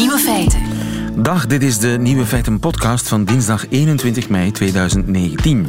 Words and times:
Nieuwe 0.00 0.18
feiten. 0.18 0.60
Dag, 1.22 1.46
dit 1.46 1.62
is 1.62 1.78
de 1.78 1.96
Nieuwe 2.00 2.26
Feiten 2.26 2.58
podcast 2.58 3.08
van 3.08 3.24
dinsdag 3.24 3.68
21 3.68 4.28
mei 4.28 4.50
2019. 4.50 5.66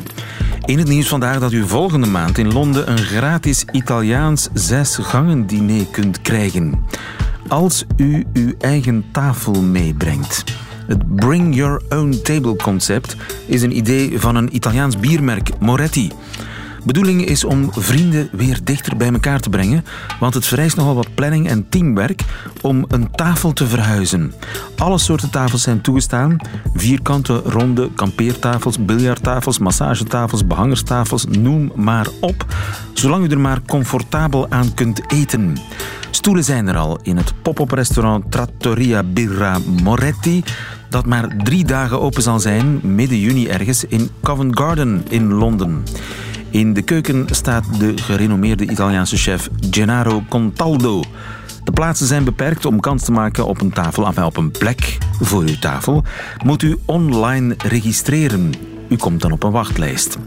In 0.65 0.77
het 0.77 0.88
nieuws 0.88 1.07
vandaag 1.07 1.39
dat 1.39 1.52
u 1.52 1.68
volgende 1.68 2.07
maand 2.07 2.38
in 2.38 2.54
Londen 2.54 2.91
een 2.91 2.98
gratis 2.98 3.66
Italiaans 3.71 4.49
zesgangen 4.54 5.48
diner 5.48 5.86
kunt 5.86 6.21
krijgen. 6.21 6.86
Als 7.48 7.86
u 7.98 8.25
uw 8.34 8.54
eigen 8.59 9.05
tafel 9.12 9.62
meebrengt. 9.62 10.43
Het 10.88 11.16
Bring 11.16 11.55
Your 11.55 11.82
Own 11.89 12.20
Table 12.23 12.55
concept 12.55 13.16
is 13.45 13.61
een 13.61 13.77
idee 13.77 14.20
van 14.20 14.36
een 14.36 14.55
Italiaans 14.55 15.00
biermerk, 15.00 15.59
Moretti. 15.59 16.11
Bedoeling 16.84 17.25
is 17.25 17.43
om 17.43 17.70
vrienden 17.73 18.29
weer 18.31 18.59
dichter 18.63 18.98
bij 18.98 19.12
elkaar 19.12 19.40
te 19.40 19.49
brengen, 19.49 19.85
want 20.20 20.34
het 20.34 20.45
vereist 20.45 20.76
nogal 20.76 20.95
wat 20.95 21.16
planning 21.16 21.48
en 21.48 21.70
teamwerk 21.70 22.21
om 22.62 22.85
een 22.88 23.12
tafel 23.12 23.54
te 23.54 23.67
verhuizen. 23.67 24.34
Alle 24.77 24.98
soorten 24.98 25.30
tafels 25.30 25.62
zijn 25.62 25.81
toegestaan: 25.81 26.38
vierkante, 26.73 27.41
ronde, 27.45 27.90
kampeertafels, 27.95 28.85
biljarttafels, 28.85 29.59
massagetafels, 29.59 30.48
behangerstafels, 30.48 31.26
noem 31.26 31.71
maar 31.76 32.07
op, 32.20 32.45
zolang 32.93 33.26
u 33.26 33.27
er 33.27 33.40
maar 33.40 33.62
comfortabel 33.68 34.49
aan 34.49 34.73
kunt 34.73 35.02
eten. 35.12 35.57
Stoelen 36.12 36.43
zijn 36.43 36.68
er 36.68 36.77
al 36.77 36.99
in 37.02 37.18
het 37.18 37.34
pop-up 37.41 37.71
restaurant 37.71 38.32
Trattoria 38.32 39.04
Birra 39.04 39.57
Moretti, 39.84 40.43
dat 40.90 41.05
maar 41.05 41.38
drie 41.43 41.66
dagen 41.66 42.02
open 42.02 42.21
zal 42.21 42.40
zijn, 42.40 42.79
midden 42.84 43.20
juni 43.20 43.48
ergens, 43.48 43.85
in 43.85 44.09
Covent 44.21 44.59
Garden 44.59 45.05
in 45.09 45.34
Londen. 45.34 45.84
In 46.52 46.73
de 46.73 46.82
keuken 46.82 47.26
staat 47.30 47.80
de 47.80 47.98
gerenommeerde 47.98 48.70
Italiaanse 48.70 49.18
chef 49.18 49.50
Gennaro 49.72 50.23
Contaldo. 50.30 51.04
De 51.63 51.71
plaatsen 51.71 52.08
zijn 52.08 52.24
beperkt 52.24 52.66
om 52.66 52.80
kans 52.80 53.04
te 53.04 53.12
maken 53.12 53.46
op 53.46 53.62
een 53.62 53.71
tafel, 53.71 54.05
enfin 54.05 54.24
op 54.24 54.38
een 54.38 54.52
plek 54.52 54.98
voor 55.20 55.41
uw 55.41 55.60
tafel. 55.60 56.04
Moet 56.43 56.62
u 56.62 56.77
online 56.85 57.55
registreren. 57.58 58.54
U 58.90 58.96
komt 58.96 59.21
dan 59.21 59.32
op 59.32 59.43
een 59.43 59.52
wachtlijst. 59.52 60.18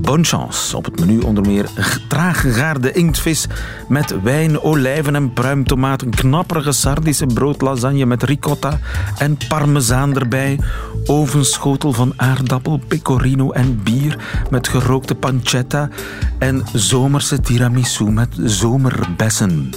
Bonne 0.00 0.24
chance. 0.24 0.76
Op 0.76 0.84
het 0.84 1.00
menu 1.00 1.20
onder 1.20 1.46
meer 1.46 1.68
traag 2.08 2.40
gegaarde 2.40 2.92
inktvis 2.92 3.46
met 3.88 4.22
wijn, 4.22 4.60
olijven 4.60 5.14
en 5.14 5.32
pruimtomaten, 5.32 6.10
knapperige 6.10 6.72
sardische 6.72 7.26
broodlasagne 7.26 8.06
met 8.06 8.22
ricotta 8.22 8.78
en 9.18 9.38
parmezaan 9.48 10.16
erbij, 10.16 10.58
ovenschotel 11.06 11.92
van 11.92 12.12
aardappel, 12.16 12.80
pecorino 12.88 13.50
en 13.50 13.82
bier 13.82 14.18
met 14.50 14.68
gerookte 14.68 15.14
pancetta 15.14 15.88
en 16.38 16.62
zomerse 16.72 17.40
tiramisu 17.40 18.04
met 18.04 18.28
zomerbessen. 18.44 19.70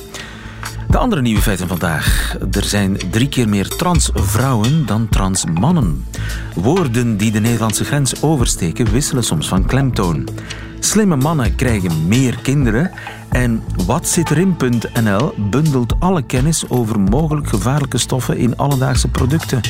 De 0.90 0.98
andere 0.98 1.22
nieuwe 1.22 1.42
feiten 1.42 1.68
vandaag. 1.68 2.36
Er 2.52 2.64
zijn 2.64 2.98
drie 3.12 3.30
keer 3.30 3.50
meer 3.50 3.68
transvrouwen 3.68 4.86
dan 4.86 5.10
transmannen. 5.10 6.06
Woorden 6.56 7.18
die 7.18 7.32
de 7.32 7.40
Nederlandse 7.40 7.84
grens 7.84 8.22
oversteken 8.22 8.92
wisselen 8.92 9.24
soms 9.24 9.48
van 9.48 9.66
klemtoon. 9.66 10.28
Slimme 10.80 11.16
mannen 11.16 11.56
krijgen 11.56 12.08
meer 12.08 12.40
kinderen. 12.42 12.92
En 13.30 13.64
wat 13.86 14.08
zit 14.08 14.32
erin.nl 14.32 15.34
bundelt 15.38 15.94
alle 16.00 16.22
kennis 16.22 16.70
over 16.70 17.00
mogelijk 17.00 17.48
gevaarlijke 17.48 17.98
stoffen 17.98 18.38
in 18.38 18.58
alledaagse 18.58 19.08
producten. 19.08 19.62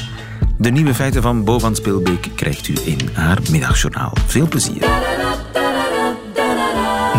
De 0.57 0.69
nieuwe 0.69 0.93
feiten 0.93 1.21
van 1.21 1.43
Bo 1.43 1.59
van 1.59 1.75
Speelbeek 1.75 2.29
krijgt 2.35 2.67
u 2.67 2.75
in 2.85 3.09
haar 3.13 3.39
middagjournaal. 3.51 4.13
Veel 4.25 4.47
plezier. 4.47 4.87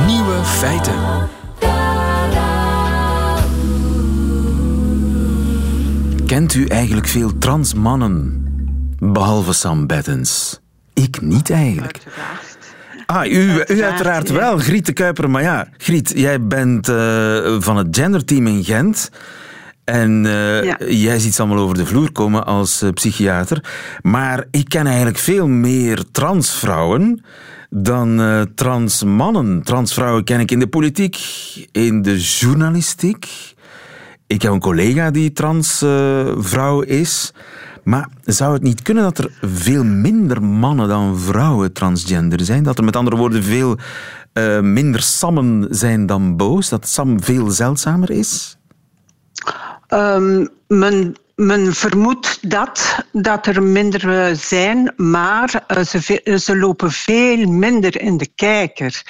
Nieuwe 0.07 0.45
feiten. 0.45 1.38
Kent 6.29 6.55
u 6.55 6.64
eigenlijk 6.64 7.07
veel 7.07 7.39
trans 7.39 7.75
mannen? 7.75 8.45
Behalve 8.98 9.52
Sam 9.52 9.86
Bettens. 9.86 10.61
Ik 10.95 11.20
niet 11.20 11.51
eigenlijk. 11.51 11.98
Ah, 13.07 13.33
u, 13.33 13.63
u 13.67 13.83
uiteraard 13.83 14.30
wel, 14.30 14.58
Griet 14.58 14.86
de 14.86 14.92
Kuiper. 14.92 15.30
Maar 15.30 15.42
ja, 15.42 15.69
Griet, 15.77 16.13
jij 16.17 16.47
bent 16.47 16.89
uh, 16.89 17.61
van 17.61 17.77
het 17.77 17.97
genderteam 17.97 18.47
in 18.47 18.64
Gent. 18.64 19.11
En 19.85 20.25
uh, 20.25 20.64
ja. 20.64 20.77
jij 20.89 21.19
ziet 21.19 21.35
ze 21.35 21.42
allemaal 21.42 21.63
over 21.63 21.77
de 21.77 21.86
vloer 21.86 22.13
komen 22.13 22.47
als 22.47 22.83
uh, 22.83 22.91
psychiater. 22.91 23.64
Maar 24.02 24.45
ik 24.51 24.69
ken 24.69 24.86
eigenlijk 24.86 25.19
veel 25.19 25.47
meer 25.47 26.05
transvrouwen 26.13 27.25
dan 27.70 28.20
uh, 28.20 28.42
trans 28.55 29.05
mannen. 29.05 29.63
Transvrouwen 29.63 30.25
ken 30.25 30.41
ik 30.41 30.51
in 30.51 30.58
de 30.58 30.69
politiek, 30.69 31.17
in 31.73 32.02
de 32.02 32.19
journalistiek. 32.19 33.57
Ik 34.28 34.42
heb 34.42 34.52
een 34.52 34.61
collega 34.61 35.11
die 35.11 35.33
transvrouw 35.33 36.83
uh, 36.83 37.00
is. 37.00 37.33
Maar 37.84 38.08
zou 38.24 38.52
het 38.52 38.62
niet 38.62 38.83
kunnen 38.83 39.02
dat 39.02 39.18
er 39.18 39.30
veel 39.40 39.84
minder 39.84 40.42
mannen 40.42 40.89
dan 40.89 41.18
vrouwen 41.18 41.72
transgender 41.72 42.40
zijn? 42.40 42.62
Dat 42.62 42.78
er 42.78 42.84
met 42.84 42.96
andere 42.96 43.16
woorden 43.16 43.42
veel 43.42 43.77
uh, 44.34 44.61
minder 44.61 45.02
Sammen 45.02 45.66
zijn 45.70 46.06
dan 46.06 46.36
Boos? 46.36 46.68
Dat 46.68 46.89
Sam 46.89 47.22
veel 47.22 47.50
zeldzamer 47.50 48.11
is? 48.11 48.58
Um, 49.89 50.48
men 50.66 51.14
men 51.39 51.75
vermoedt 51.75 52.51
dat, 52.51 53.05
dat 53.13 53.47
er 53.47 53.63
minder 53.63 54.37
zijn, 54.37 54.93
maar 54.97 55.63
ze, 55.87 56.39
ze 56.41 56.57
lopen 56.57 56.91
veel 56.91 57.47
minder 57.47 58.01
in 58.01 58.17
de 58.17 58.29
kijker. 58.35 59.03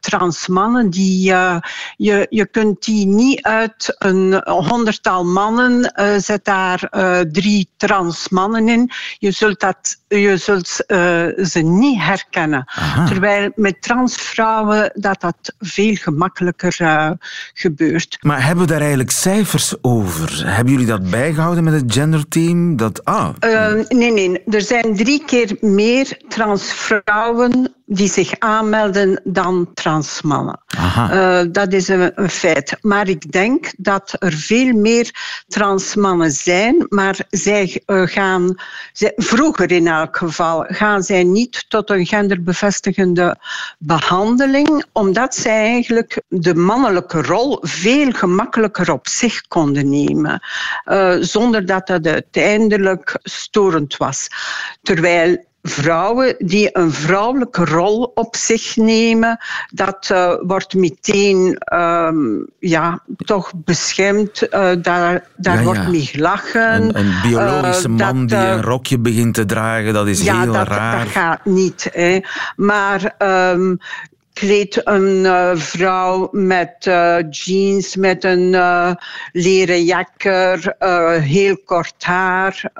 Transmannen, 0.00 0.90
die, 0.90 1.24
je, 1.96 2.26
je 2.30 2.46
kunt 2.46 2.84
die 2.84 3.06
niet 3.06 3.42
uit 3.42 3.94
een 3.98 4.42
honderdtal 4.44 5.24
mannen, 5.24 5.92
zet 6.20 6.44
daar 6.44 6.88
drie 7.32 7.68
transmannen 7.76 8.68
in. 8.68 8.90
Je 9.18 9.30
zult, 9.30 9.60
dat, 9.60 9.96
je 10.08 10.36
zult 10.36 10.68
ze 11.48 11.60
niet 11.64 12.02
herkennen. 12.02 12.62
Aha. 12.66 13.06
Terwijl 13.06 13.52
met 13.54 13.82
transvrouwen 13.82 14.92
dat 14.94 15.20
dat 15.20 15.54
veel 15.58 15.94
gemakkelijker 15.94 16.76
gebeurt. 17.54 18.18
Maar 18.20 18.44
hebben 18.44 18.64
we 18.64 18.70
daar 18.70 18.80
eigenlijk 18.80 19.10
cijfers 19.10 19.74
over? 19.82 20.46
Hebben 20.46 20.72
jullie 20.72 20.88
dat 20.88 21.10
bij? 21.10 21.20
Bijgehouden 21.22 21.64
met 21.64 21.72
het 21.72 21.92
genderteam? 21.92 22.76
Dat, 22.76 23.04
ah. 23.04 23.28
Uh, 23.44 23.72
nee, 23.88 24.12
nee. 24.12 24.42
Er 24.44 24.60
zijn 24.60 24.96
drie 24.96 25.22
keer 25.24 25.56
meer 25.60 26.18
transvrouwen 26.28 27.72
die 27.94 28.08
zich 28.08 28.38
aanmelden 28.38 29.20
dan 29.24 29.70
transmannen. 29.74 30.60
Uh, 30.96 31.40
dat 31.50 31.72
is 31.72 31.88
een, 31.88 32.12
een, 32.14 32.30
feit. 32.30 32.76
Maar 32.80 33.08
ik 33.08 33.32
denk 33.32 33.72
dat 33.76 34.16
er 34.18 34.32
veel 34.32 34.72
meer 34.72 35.10
transmannen 35.48 36.30
zijn, 36.30 36.86
maar 36.88 37.18
zij 37.30 37.82
uh, 37.86 38.02
gaan, 38.06 38.54
zij, 38.92 39.12
vroeger 39.16 39.70
in 39.70 39.86
elk 39.86 40.16
geval, 40.16 40.64
gaan 40.68 41.02
zij 41.02 41.24
niet 41.24 41.64
tot 41.68 41.90
een 41.90 42.06
genderbevestigende 42.06 43.36
behandeling, 43.78 44.84
omdat 44.92 45.34
zij 45.34 45.64
eigenlijk 45.64 46.22
de 46.28 46.54
mannelijke 46.54 47.22
rol 47.22 47.58
veel 47.60 48.10
gemakkelijker 48.10 48.92
op 48.92 49.08
zich 49.08 49.48
konden 49.48 49.90
nemen, 49.90 50.42
uh, 50.84 51.11
zonder 51.20 51.66
dat 51.66 51.86
dat 51.86 52.06
uiteindelijk 52.06 53.18
storend 53.22 53.96
was. 53.96 54.28
Terwijl 54.82 55.44
vrouwen 55.62 56.34
die 56.38 56.68
een 56.72 56.92
vrouwelijke 56.92 57.64
rol 57.64 58.02
op 58.14 58.36
zich 58.36 58.76
nemen, 58.76 59.38
dat 59.70 60.08
uh, 60.12 60.34
wordt 60.40 60.74
meteen 60.74 61.58
um, 61.74 62.46
ja, 62.58 63.02
toch 63.16 63.52
beschermd. 63.56 64.42
Uh, 64.42 64.70
daar 64.82 65.26
daar 65.36 65.56
ja, 65.56 65.62
wordt 65.62 65.82
ja. 65.82 65.88
mee 65.88 66.06
gelachen. 66.06 66.72
Een, 66.72 66.98
een 66.98 67.14
biologische 67.22 67.88
uh, 67.88 67.94
man 67.94 68.26
dat, 68.26 68.40
die 68.40 68.48
een 68.48 68.62
rokje 68.62 68.98
begint 68.98 69.34
te 69.34 69.44
dragen, 69.44 69.92
dat 69.92 70.06
is 70.06 70.22
ja, 70.22 70.40
heel 70.40 70.52
dat, 70.52 70.68
raar. 70.68 71.04
dat 71.04 71.08
gaat 71.08 71.44
niet. 71.44 71.88
Hè. 71.92 72.20
Maar 72.56 73.14
um, 73.52 73.78
kleedt 74.32 74.86
een 74.86 75.24
uh, 75.24 75.50
vrouw 75.54 76.28
met 76.32 76.86
uh, 76.88 77.16
jeans, 77.30 77.96
met 77.96 78.24
een 78.24 78.52
uh, 78.52 78.92
leren 79.32 79.84
jakker, 79.84 80.74
heel 81.20 81.56
kort 81.64 82.04
haar. 82.04 82.70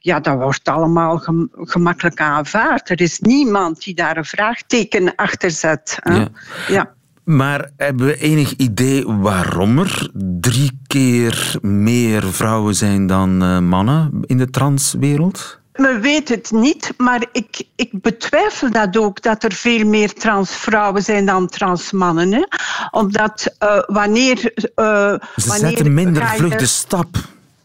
ja, 0.00 0.20
dat 0.20 0.36
wordt 0.36 0.68
allemaal 0.68 1.18
gem 1.18 1.50
gemakkelijk 1.54 2.20
aanvaard. 2.20 2.90
Er 2.90 3.00
is 3.00 3.18
niemand 3.18 3.84
die 3.84 3.94
daar 3.94 4.16
een 4.16 4.24
vraagteken 4.24 5.14
achter 5.14 5.50
zet. 5.50 5.98
Ja. 6.02 6.28
ja. 6.68 6.94
Maar 7.24 7.70
hebben 7.76 8.06
we 8.06 8.18
enig 8.18 8.52
idee 8.56 9.06
waarom 9.06 9.78
er 9.78 10.10
drie 10.40 10.80
keer 10.86 11.56
meer 11.60 12.32
vrouwen 12.32 12.74
zijn 12.74 13.06
dan 13.06 13.64
mannen 13.68 14.20
in 14.26 14.38
de 14.38 14.50
transwereld? 14.50 15.61
Men 15.72 16.00
weet 16.00 16.28
het 16.28 16.50
niet, 16.50 16.94
maar 16.96 17.24
ik, 17.32 17.62
ik 17.76 17.90
betwijfel 18.02 18.70
dat 18.70 18.96
ook, 18.96 19.22
dat 19.22 19.44
er 19.44 19.52
veel 19.52 19.86
meer 19.86 20.12
transvrouwen 20.12 21.02
zijn 21.02 21.26
dan 21.26 21.48
transmannen. 21.48 22.32
Hè? 22.32 22.42
Omdat 22.90 23.56
uh, 23.62 23.78
wanneer... 23.86 24.36
Uh, 24.36 24.54
Ze 24.74 25.20
wanneer 25.46 25.68
zetten 25.68 25.94
minder 25.94 26.26
vlug 26.26 26.56
de 26.56 26.66
stap. 26.66 27.16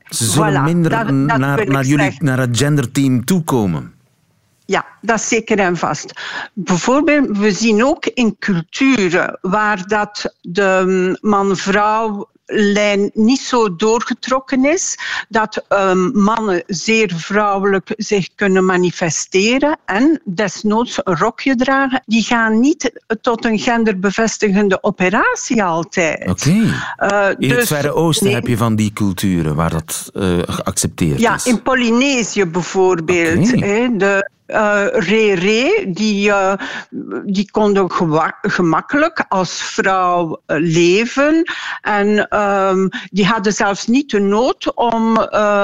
Ze 0.09 0.25
zullen 0.25 0.61
Voilà, 0.61 0.63
minder 0.63 0.91
dat- 0.91 1.05
dat 1.05 1.11
naar, 1.15 1.67
naar, 1.67 1.83
jullie, 1.85 2.03
zeggen. 2.05 2.25
naar 2.25 2.39
het 2.39 2.57
genderteam 2.57 3.25
toekomen. 3.25 3.93
Ja, 4.65 4.85
dat 5.01 5.19
is 5.19 5.27
zeker 5.27 5.59
en 5.59 5.77
vast. 5.77 6.13
Bijvoorbeeld, 6.53 7.37
we 7.37 7.51
zien 7.51 7.83
ook 7.85 8.05
in 8.05 8.35
culturen 8.39 9.37
waar 9.41 9.87
dat 9.87 10.35
de 10.41 11.17
man-vrouw 11.21 12.29
lijn 12.47 13.11
niet 13.13 13.39
zo 13.39 13.75
doorgetrokken 13.75 14.65
is. 14.65 14.97
Dat 15.29 15.65
um, 15.69 16.11
mannen 16.13 16.63
zeer 16.67 17.13
vrouwelijk 17.15 17.93
zich 17.97 18.27
kunnen 18.35 18.65
manifesteren 18.65 19.77
en 19.85 20.21
desnoods 20.25 20.99
een 21.03 21.17
rokje 21.17 21.55
dragen. 21.55 22.01
Die 22.05 22.23
gaan 22.23 22.59
niet 22.59 23.01
tot 23.21 23.45
een 23.45 23.59
genderbevestigende 23.59 24.83
operatie 24.83 25.63
altijd. 25.63 26.29
Oké. 26.29 26.29
Okay. 26.29 27.29
Uh, 27.29 27.35
in 27.37 27.49
dus, 27.49 27.57
het 27.57 27.67
Verre 27.67 27.93
Oosten 27.93 28.33
heb 28.33 28.47
je 28.47 28.57
van 28.57 28.75
die 28.75 28.93
culturen 28.93 29.55
waar 29.55 29.69
dat 29.69 30.09
uh, 30.13 30.39
geaccepteerd 30.45 31.19
ja, 31.19 31.35
is. 31.35 31.43
Ja, 31.43 31.51
in 31.51 31.61
Polynesië 31.61 32.45
bijvoorbeeld. 32.45 33.53
Okay. 33.53 33.97
de 33.97 34.29
uh, 34.47 34.85
Rere, 34.91 35.85
die, 35.93 36.29
uh, 36.29 36.53
die 37.25 37.51
konden 37.51 37.91
gemakkelijk 38.41 39.25
als 39.27 39.61
vrouw 39.61 40.41
uh, 40.47 40.57
leven. 40.59 41.43
En 41.81 42.39
um, 42.39 42.89
die 43.09 43.25
hadden 43.25 43.53
zelfs 43.53 43.87
niet 43.87 44.09
de 44.09 44.19
nood 44.19 44.75
om 44.75 45.17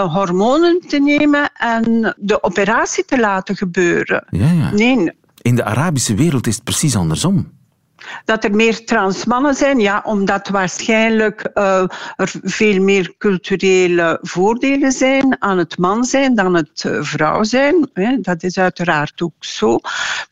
hormonen 0.09 0.79
te 0.87 0.99
nemen 0.99 1.51
en 1.53 2.15
de 2.17 2.43
operatie 2.43 3.05
te 3.05 3.19
laten 3.19 3.55
gebeuren. 3.55 4.25
Ja, 4.29 4.51
ja. 4.51 4.71
Nee. 4.71 5.11
In 5.41 5.55
de 5.55 5.63
Arabische 5.63 6.15
wereld 6.15 6.47
is 6.47 6.55
het 6.55 6.63
precies 6.63 6.95
andersom. 6.95 7.51
Dat 8.25 8.43
er 8.43 8.55
meer 8.55 8.85
transmannen 8.85 9.55
zijn, 9.55 9.79
ja, 9.79 10.01
omdat 10.05 10.47
waarschijnlijk 10.47 11.49
uh, 11.53 11.83
er 12.15 12.31
veel 12.43 12.81
meer 12.81 13.15
culturele 13.17 14.17
voordelen 14.21 14.91
zijn 14.91 15.41
aan 15.41 15.57
het 15.57 15.77
man 15.77 16.03
zijn 16.03 16.35
dan 16.35 16.53
het 16.53 16.83
uh, 16.87 16.97
vrouw 17.01 17.43
zijn. 17.43 17.89
Dat 18.21 18.43
is 18.43 18.57
uiteraard 18.57 19.21
ook 19.21 19.33
zo. 19.39 19.79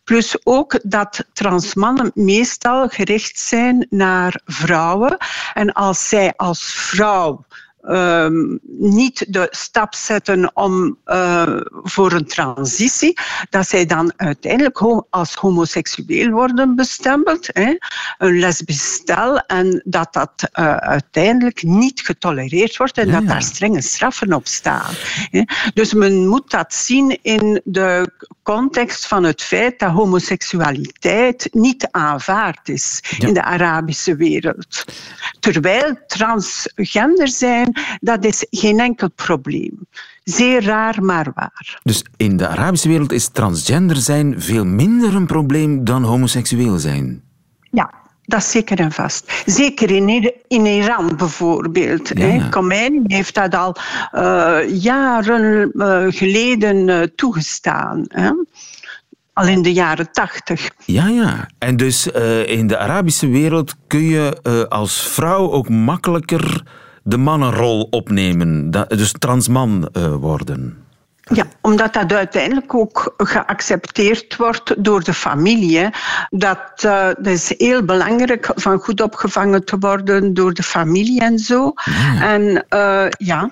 Plus 0.04 0.38
ook 0.44 0.80
dat 0.84 1.26
transmannen 1.34 2.12
meestal 2.14 2.88
gericht 2.88 3.40
zijn 3.40 3.88
naar 3.90 4.42
vrouwen. 4.46 5.18
En 5.54 5.74
als 5.74 6.10
zij 6.10 6.34
als 6.36 6.74
vrouw 6.74 7.46
um, 7.84 8.60
niet 8.78 9.34
de 9.34 9.48
stap 9.50 9.96
zetten 9.96 10.56
om 10.56 10.98
uh, 11.06 11.60
voor 11.84 12.12
een 12.12 12.26
transitie, 12.26 13.18
dat 13.50 13.68
zij 13.68 13.86
dan 13.86 14.14
uiteindelijk 14.16 15.06
als 15.10 15.34
homoseksueel 15.34 16.30
worden 16.30 16.76
bestempeld, 16.76 17.50
hè, 17.52 17.76
een 18.18 18.40
lesbisch 18.40 18.94
stel, 18.94 19.38
en 19.38 19.82
dat 19.86 20.14
dat 20.14 20.50
uh, 20.60 20.76
uiteindelijk 20.76 21.64
niet 21.64 22.02
getolereerd 22.02 22.78
wordt 22.78 22.98
en 22.98 23.08
ja, 23.08 23.20
dat 23.20 23.28
daar 23.28 23.42
strenge 23.42 23.82
straffen 23.82 24.34
op 24.34 24.48
staan. 24.48 24.94
Hè. 25.30 25.44
Dus 25.74 25.94
men 25.94 26.28
moet 26.28 26.52
dat 26.52 26.74
zien 26.74 27.20
in 27.22 27.62
de 27.64 28.12
context 28.44 29.08
van 29.08 29.24
het 29.24 29.42
feit 29.42 29.80
dat 29.80 29.92
homoseksualiteit 29.92 31.48
niet 31.52 31.88
aanvaard 31.92 32.70
is 32.70 33.04
ja. 33.18 33.28
in 33.28 33.34
de 33.34 33.44
Arabische 33.44 34.16
wereld. 34.16 34.86
Terwijl 35.40 36.00
transgender 36.08 37.28
zijn, 37.28 37.71
dat 38.00 38.26
is 38.26 38.46
geen 38.50 38.80
enkel 38.80 39.10
probleem. 39.16 39.88
Zeer 40.24 40.64
raar, 40.64 41.04
maar 41.04 41.32
waar. 41.36 41.80
Dus 41.84 42.06
in 42.18 42.38
de 42.38 42.48
Arabische 42.48 42.88
wereld 42.88 43.12
is 43.12 43.28
transgender 43.28 43.96
zijn 43.96 44.42
veel 44.42 44.66
minder 44.66 45.16
een 45.16 45.26
probleem 45.26 45.84
dan 45.84 46.04
homoseksueel 46.04 46.78
zijn? 46.78 47.22
Ja, 47.72 47.94
dat 48.22 48.40
is 48.40 48.52
zeker 48.52 48.80
en 48.80 48.92
vast. 48.92 49.44
Zeker 49.46 49.92
in, 49.92 50.34
in 50.48 50.66
Iran 50.66 51.16
bijvoorbeeld. 51.18 52.12
Ja. 52.14 52.48
Khomeini 52.50 53.02
heeft 53.04 53.36
dat 53.36 53.56
al 53.56 53.76
uh, 54.14 54.82
jaren 54.82 55.72
uh, 55.74 56.06
geleden 56.08 56.88
uh, 56.88 57.02
toegestaan. 57.16 58.06
Hè? 58.08 58.32
Al 59.34 59.48
in 59.48 59.62
de 59.62 59.74
jaren 59.74 60.12
tachtig. 60.12 60.70
Ja, 60.86 61.08
ja. 61.08 61.48
En 61.58 61.78
dus 61.78 62.08
in 62.46 62.68
de 62.68 62.78
Arabische 62.78 63.28
wereld 63.28 63.76
kun 63.88 64.04
je 64.04 64.42
als 64.70 65.08
vrouw 65.08 65.52
ook 65.52 65.70
makkelijker 65.70 66.64
de 67.04 67.18
mannenrol 67.18 67.88
opnemen. 67.90 68.72
Dus 68.72 69.12
transman 69.20 69.90
worden. 70.20 70.82
Ja, 71.34 71.46
omdat 71.62 71.94
dat 71.94 72.14
uiteindelijk 72.14 72.74
ook 72.74 73.14
geaccepteerd 73.18 74.36
wordt 74.36 74.84
door 74.84 75.04
de 75.04 75.14
familie. 75.14 75.90
Dat, 76.30 76.84
uh, 76.86 77.06
dat 77.06 77.26
is 77.28 77.54
heel 77.58 77.84
belangrijk 77.84 78.52
van 78.56 78.80
goed 78.80 79.02
opgevangen 79.02 79.66
te 79.66 79.78
worden 79.80 80.34
door 80.34 80.54
de 80.54 80.64
familie 80.64 81.22
en 81.22 81.40
zo. 81.40 81.74
Ja. 81.86 82.34
En 82.34 82.66
uh, 82.70 83.10
ja, 83.18 83.50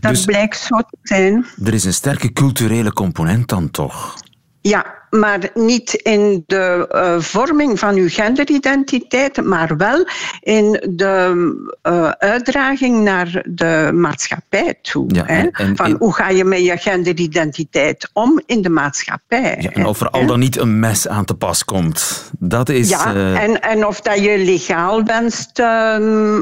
dat 0.00 0.10
dus 0.10 0.24
blijkt 0.24 0.56
zo 0.56 0.76
te 0.76 0.96
zijn. 1.02 1.46
Er 1.64 1.74
is 1.74 1.84
een 1.84 1.94
sterke 1.94 2.32
culturele 2.32 2.92
component 2.92 3.48
dan 3.48 3.70
toch? 3.70 4.14
Ja, 4.60 5.01
maar 5.20 5.50
niet 5.54 5.92
in 5.92 6.42
de 6.46 6.88
uh, 6.92 7.20
vorming 7.20 7.78
van 7.78 7.94
uw 7.94 8.08
genderidentiteit, 8.08 9.44
maar 9.44 9.76
wel 9.76 10.06
in 10.40 10.82
de 10.90 11.34
uh, 11.82 12.08
uitdraging 12.08 13.02
naar 13.02 13.44
de 13.48 13.90
maatschappij 13.94 14.78
toe. 14.82 15.04
Ja, 15.14 15.26
en, 15.26 15.50
en, 15.50 15.76
van 15.76 15.96
hoe 15.98 16.14
ga 16.14 16.28
je 16.28 16.44
met 16.44 16.64
je 16.64 16.76
genderidentiteit 16.76 18.10
om 18.12 18.40
in 18.46 18.62
de 18.62 18.68
maatschappij? 18.68 19.56
Ja, 19.60 19.70
en 19.70 19.86
of 19.86 20.00
er 20.00 20.10
al 20.10 20.26
dan 20.26 20.38
niet 20.38 20.58
een 20.58 20.78
mes 20.78 21.08
aan 21.08 21.24
te 21.24 21.34
pas 21.34 21.64
komt. 21.64 22.30
Dat 22.38 22.68
is, 22.68 22.88
ja, 22.88 23.14
uh... 23.14 23.42
en, 23.42 23.60
en 23.60 23.86
of 23.86 24.00
dat 24.00 24.18
je 24.18 24.38
legaal 24.38 25.04
wenst 25.04 25.58
ehm, 25.58 26.40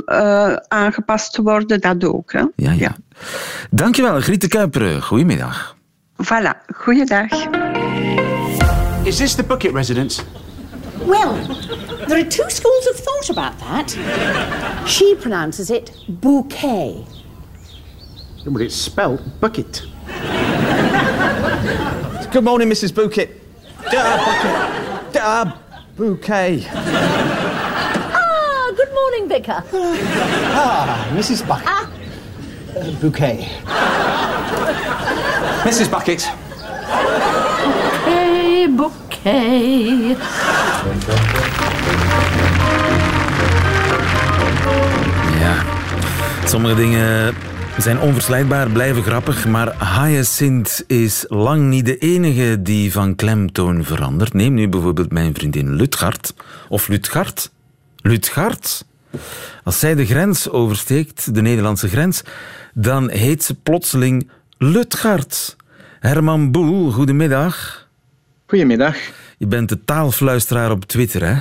aangepast 0.68 1.32
te 1.32 1.42
worden, 1.42 1.80
dat 1.80 2.04
ook. 2.04 2.32
Hè? 2.32 2.38
Ja, 2.38 2.50
ja. 2.56 2.72
ja. 2.72 2.96
Dankjewel, 3.70 4.20
Griete 4.20 4.48
Kuiper. 4.48 5.02
Goedemiddag. 5.02 5.76
Voilà, 6.22 6.52
goeiedag. 6.76 7.28
Is 9.10 9.18
this 9.18 9.34
the 9.34 9.42
Bucket 9.42 9.72
residence? 9.72 10.22
Well, 11.00 11.34
there 12.06 12.24
are 12.24 12.30
two 12.30 12.48
schools 12.48 12.86
of 12.86 12.94
thought 12.94 13.28
about 13.28 13.58
that. 13.58 14.84
She 14.86 15.16
pronounces 15.16 15.68
it 15.68 15.90
bouquet. 16.08 17.04
But 18.46 18.62
it's 18.62 18.76
spelt 18.76 19.20
bucket. 19.40 19.82
Good 22.30 22.44
morning, 22.44 22.68
Mrs. 22.68 22.94
Bouquet. 22.94 23.30
Duh, 23.90 24.16
bucket. 24.24 25.12
Duh, 25.12 25.56
bouquet. 25.96 26.64
Ah, 28.14 28.72
good 28.76 28.94
morning, 28.94 29.28
Vicar. 29.28 29.64
ah, 30.54 31.08
Mrs. 31.14 31.48
Bucket. 31.48 31.66
Ah. 31.66 31.90
Uh, 32.76 32.92
bouquet. 33.00 33.48
Mrs. 35.64 35.90
Bucket. 35.90 36.28
Bouquet. 39.22 40.18
Ja, 45.38 45.64
sommige 46.44 46.74
dingen 46.74 47.34
zijn 47.78 48.00
onverslijdbaar, 48.00 48.70
blijven 48.70 49.02
grappig, 49.02 49.46
maar 49.46 49.98
Hyacinth 50.00 50.84
is 50.86 51.24
lang 51.28 51.68
niet 51.68 51.86
de 51.86 51.98
enige 51.98 52.62
die 52.62 52.92
van 52.92 53.14
klemtoon 53.14 53.84
verandert. 53.84 54.34
Neem 54.34 54.54
nu 54.54 54.68
bijvoorbeeld 54.68 55.12
mijn 55.12 55.34
vriendin 55.34 55.74
Lutgard. 55.74 56.34
Of 56.68 56.88
Lutgard? 56.88 57.50
Lutgard? 57.96 58.84
Als 59.64 59.78
zij 59.78 59.94
de 59.94 60.06
grens 60.06 60.50
oversteekt, 60.50 61.34
de 61.34 61.42
Nederlandse 61.42 61.88
grens, 61.88 62.22
dan 62.74 63.10
heet 63.10 63.44
ze 63.44 63.54
plotseling 63.54 64.30
Lutgard. 64.58 65.56
Herman 66.00 66.50
Boel, 66.50 66.90
goedemiddag. 66.90 67.79
Goedemiddag. 68.50 68.96
Je 69.38 69.46
bent 69.46 69.68
de 69.68 69.84
taalfluisteraar 69.84 70.70
op 70.70 70.84
Twitter, 70.84 71.26
hè? 71.26 71.36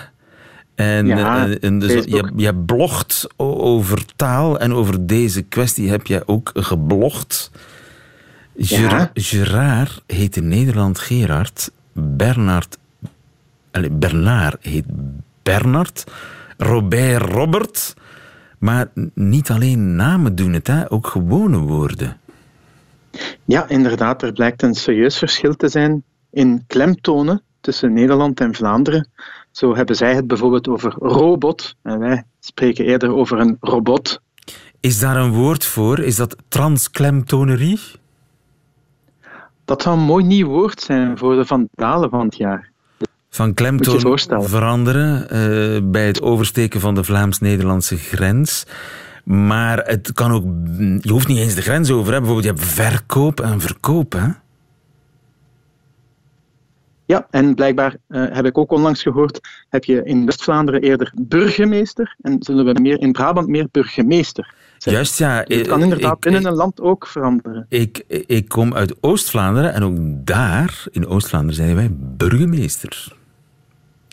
En, 0.76 1.08
ja, 1.08 1.48
eh, 1.48 1.64
en 1.64 1.80
dus 1.80 2.04
je, 2.06 2.32
je 2.36 2.56
blogt 2.56 3.28
over 3.38 4.06
taal 4.16 4.60
en 4.60 4.74
over 4.74 5.08
deze 5.08 5.42
kwestie 5.42 5.90
heb 5.90 6.08
jij 6.08 6.22
ook 6.26 6.52
geblogd. 6.54 7.52
Ja. 8.56 9.12
Gerard 9.14 10.04
heet 10.08 10.36
in 10.36 10.48
Nederland 10.48 11.00
Gerard. 11.00 11.72
Bernard... 11.94 12.78
Allez, 13.72 13.90
Bernard 13.92 14.58
heet 14.66 14.86
Bernard. 15.44 16.04
Robert 16.58 17.22
Robert. 17.22 17.94
Maar 18.58 18.88
niet 19.14 19.50
alleen 19.50 19.96
namen 19.96 20.36
doen 20.36 20.54
het, 20.54 20.68
hè? 20.68 20.92
ook 20.92 21.08
gewone 21.08 21.58
woorden. 21.58 22.18
Ja, 23.46 23.68
inderdaad. 23.68 24.24
Er 24.24 24.34
blijkt 24.34 24.62
een 24.62 24.76
serieus 24.76 25.18
verschil 25.18 25.56
te 25.56 25.68
zijn 25.68 26.04
in 26.32 26.64
klemtonen 26.68 27.44
tussen 27.62 27.94
Nederland 27.94 28.40
en 28.40 28.56
Vlaanderen. 28.56 29.10
Zo 29.52 29.76
hebben 29.76 29.96
zij 29.96 30.16
het 30.16 30.28
bijvoorbeeld 30.28 30.68
over 30.68 30.94
robot 31.00 31.76
en 31.84 32.00
wij 32.00 32.24
spreken 32.40 32.86
eerder 32.86 33.16
over 33.16 33.40
een 33.40 33.58
robot. 33.60 34.22
Is 34.80 35.00
daar 35.00 35.18
een 35.18 35.32
woord 35.32 35.66
voor? 35.66 36.00
Is 36.00 36.16
dat 36.16 36.36
transklemtonerie? 36.48 37.80
Dat 39.66 39.82
zou 39.82 39.98
een 39.98 40.04
mooi 40.04 40.26
nieuw 40.26 40.48
woord 40.48 40.82
zijn 40.82 41.18
voor 41.18 41.36
de 41.36 41.46
vandalen 41.46 42.10
van 42.10 42.26
het 42.26 42.38
jaar. 42.38 42.72
Van 43.30 43.54
klemtoon 43.54 44.20
veranderen 44.44 45.22
uh, 45.22 45.92
bij 45.92 46.08
het 46.08 46.22
oversteken 46.22 46.80
van 46.80 46.96
de 46.96 47.04
Vlaams-Nederlandse 47.04 47.98
grens. 47.98 48.66
Maar 49.24 49.78
het 49.78 50.14
kan 50.14 50.32
ook... 50.32 50.44
Je 51.02 51.12
hoeft 51.12 51.28
niet 51.28 51.38
eens 51.38 51.56
de 51.56 51.62
grens 51.62 51.92
over. 51.92 52.14
Hè. 52.14 52.20
Bijvoorbeeld, 52.20 52.48
je 52.48 52.62
hebt 52.62 52.74
verkoop 52.74 53.40
en 53.40 53.62
verkoop. 53.62 54.14
Hè? 54.14 54.28
Ja, 57.10 57.28
en 57.30 57.56
blijkbaar 57.56 57.96
uh, 58.08 58.26
heb 58.30 58.46
ik 58.46 58.58
ook 58.58 58.72
onlangs 58.72 59.02
gehoord, 59.02 59.40
heb 59.70 59.84
je 59.84 60.04
in 60.04 60.26
West-Vlaanderen 60.26 60.82
eerder 60.82 61.12
burgemeester 61.22 62.16
en 62.22 62.36
zullen 62.40 62.66
we 62.66 62.82
meer 62.82 63.00
in 63.00 63.12
Brabant 63.12 63.48
meer 63.48 63.68
burgemeester. 63.72 64.54
Zijn. 64.78 64.96
Juist, 64.96 65.18
ja. 65.18 65.44
Het 65.48 65.68
kan 65.68 65.82
inderdaad 65.82 66.16
ik, 66.16 66.20
binnen 66.20 66.46
een 66.46 66.54
land 66.54 66.82
ook 66.82 67.08
veranderen. 67.08 67.66
Ik, 67.70 68.04
ik 68.08 68.48
kom 68.48 68.74
uit 68.74 68.96
Oost-Vlaanderen 69.02 69.74
en 69.74 69.84
ook 69.84 69.98
daar, 70.26 70.84
in 70.92 71.08
Oost-Vlaanderen, 71.08 71.56
zijn 71.56 71.76
wij 71.76 71.90
burgemeester. 71.92 73.14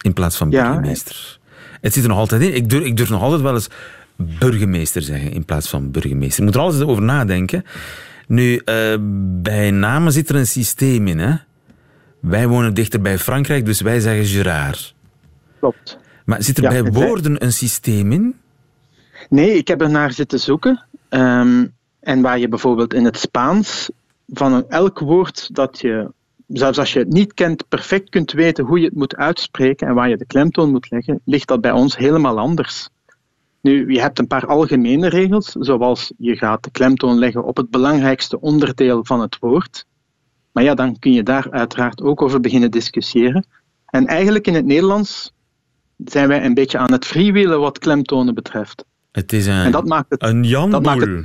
In 0.01 0.13
plaats 0.13 0.37
van 0.37 0.51
burgemeester. 0.51 1.39
Ja, 1.41 1.79
het 1.81 1.93
zit 1.93 2.03
er 2.03 2.09
nog 2.09 2.19
altijd 2.19 2.43
in. 2.43 2.55
Ik 2.55 2.71
durf, 2.71 2.85
ik 2.85 2.97
durf 2.97 3.11
nog 3.11 3.23
altijd 3.23 3.43
wel 3.43 3.55
eens 3.55 3.69
burgemeester 4.17 5.03
zeggen 5.03 5.33
in 5.33 5.45
plaats 5.45 5.69
van 5.69 5.91
burgemeester. 5.91 6.39
Je 6.39 6.45
moet 6.45 6.55
er 6.55 6.61
altijd 6.61 6.85
over 6.85 7.03
nadenken. 7.03 7.65
Nu, 8.27 8.53
uh, 8.53 8.97
bij 9.43 9.71
namen 9.71 10.13
zit 10.13 10.29
er 10.29 10.37
een 10.37 10.47
systeem 10.47 11.07
in, 11.07 11.19
hè? 11.19 11.35
Wij 12.27 12.49
wonen 12.49 12.75
dichter 12.75 13.01
bij 13.01 13.19
Frankrijk, 13.19 13.65
dus 13.65 13.81
wij 13.81 14.01
zeggen 14.01 14.25
Gerard. 14.25 14.95
Klopt. 15.59 15.99
Maar 16.25 16.43
zit 16.43 16.59
er 16.59 16.69
bij 16.69 16.85
woorden 16.85 17.45
een 17.45 17.53
systeem 17.53 18.13
in? 18.13 18.35
Nee, 19.29 19.55
ik 19.55 19.69
heb 19.69 19.81
er 19.81 19.91
naar 19.91 20.13
zitten 20.13 20.41
zoeken. 20.41 20.85
Um, 21.11 21.75
en 22.01 22.23
waar 22.23 22.39
je 22.39 22.49
bijvoorbeeld 22.49 22.95
in 22.95 23.05
het 23.05 23.19
Spaans 23.19 23.91
van 24.27 24.69
elk 24.69 24.99
woord 24.99 25.55
dat 25.55 25.81
je, 25.81 26.11
zelfs 26.47 26.79
als 26.79 26.93
je 26.93 26.99
het 26.99 27.13
niet 27.13 27.35
kent, 27.35 27.69
perfect 27.69 28.09
kunt 28.09 28.33
weten 28.33 28.65
hoe 28.65 28.79
je 28.79 28.87
het 28.87 28.95
moet 28.95 29.17
uitspreken 29.17 29.89
en 29.89 29.95
waar 29.95 30.09
je 30.09 30.17
de 30.17 30.27
klemtoon 30.27 30.71
moet 30.71 30.91
leggen, 30.91 31.21
ligt 31.25 31.49
dat 31.49 31.61
bij 31.61 31.73
ons 31.73 31.97
helemaal 31.97 32.39
anders. 32.39 32.89
Nu, 33.61 33.93
je 33.93 34.01
hebt 34.01 34.19
een 34.19 34.27
paar 34.27 34.47
algemene 34.47 35.09
regels, 35.09 35.51
zoals 35.59 36.13
je 36.19 36.37
gaat 36.37 36.63
de 36.63 36.71
klemtoon 36.71 37.19
leggen 37.19 37.45
op 37.45 37.57
het 37.57 37.71
belangrijkste 37.71 38.41
onderdeel 38.41 39.05
van 39.05 39.21
het 39.21 39.39
woord. 39.41 39.87
Maar 40.57 40.65
ja, 40.65 40.75
dan 40.75 40.99
kun 40.99 41.13
je 41.13 41.23
daar 41.23 41.47
uiteraard 41.51 42.03
ook 42.03 42.23
over 42.23 42.41
beginnen 42.41 42.71
discussiëren. 42.71 43.47
En 43.87 44.07
eigenlijk 44.07 44.47
in 44.47 44.55
het 44.55 44.65
Nederlands 44.65 45.33
zijn 45.97 46.29
wij 46.29 46.45
een 46.45 46.55
beetje 46.55 46.79
aan 46.79 46.93
het 46.93 47.05
freewheelen 47.05 47.61
wat 47.61 47.79
klemtonen 47.79 48.35
betreft. 48.35 48.85
Het 49.13 49.33
is 49.33 49.47
een, 49.47 49.65
en 49.65 49.73
dat 49.73 49.87
maakt 49.87 50.07
het, 50.09 50.23
een 50.23 50.45
janboel. 50.45 51.23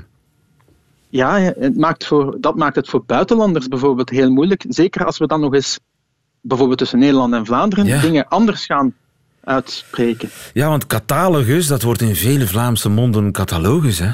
Ja, 1.10 1.40
het 1.40 1.78
maakt 1.78 2.06
voor, 2.06 2.38
dat 2.40 2.56
maakt 2.56 2.76
het 2.76 2.90
voor 2.90 3.04
buitenlanders 3.06 3.68
bijvoorbeeld 3.68 4.10
heel 4.10 4.32
moeilijk. 4.32 4.66
Zeker 4.68 5.06
als 5.06 5.18
we 5.18 5.28
dan 5.28 5.40
nog 5.40 5.54
eens, 5.54 5.80
bijvoorbeeld 6.42 6.78
tussen 6.80 7.00
Nederland 7.00 7.34
en 7.34 7.46
Vlaanderen, 7.46 8.02
dingen 8.02 8.28
anders 8.28 8.66
gaan 8.66 8.94
uitspreken. 9.44 10.30
Ja, 10.54 10.68
want 10.68 10.88
catalogus, 10.88 11.68
dat 11.68 11.82
wordt 11.82 12.02
in 12.02 12.16
vele 12.16 12.48
Vlaamse 12.48 12.90
monden 12.90 13.32
catalogus, 13.32 14.00
hè? 14.00 14.12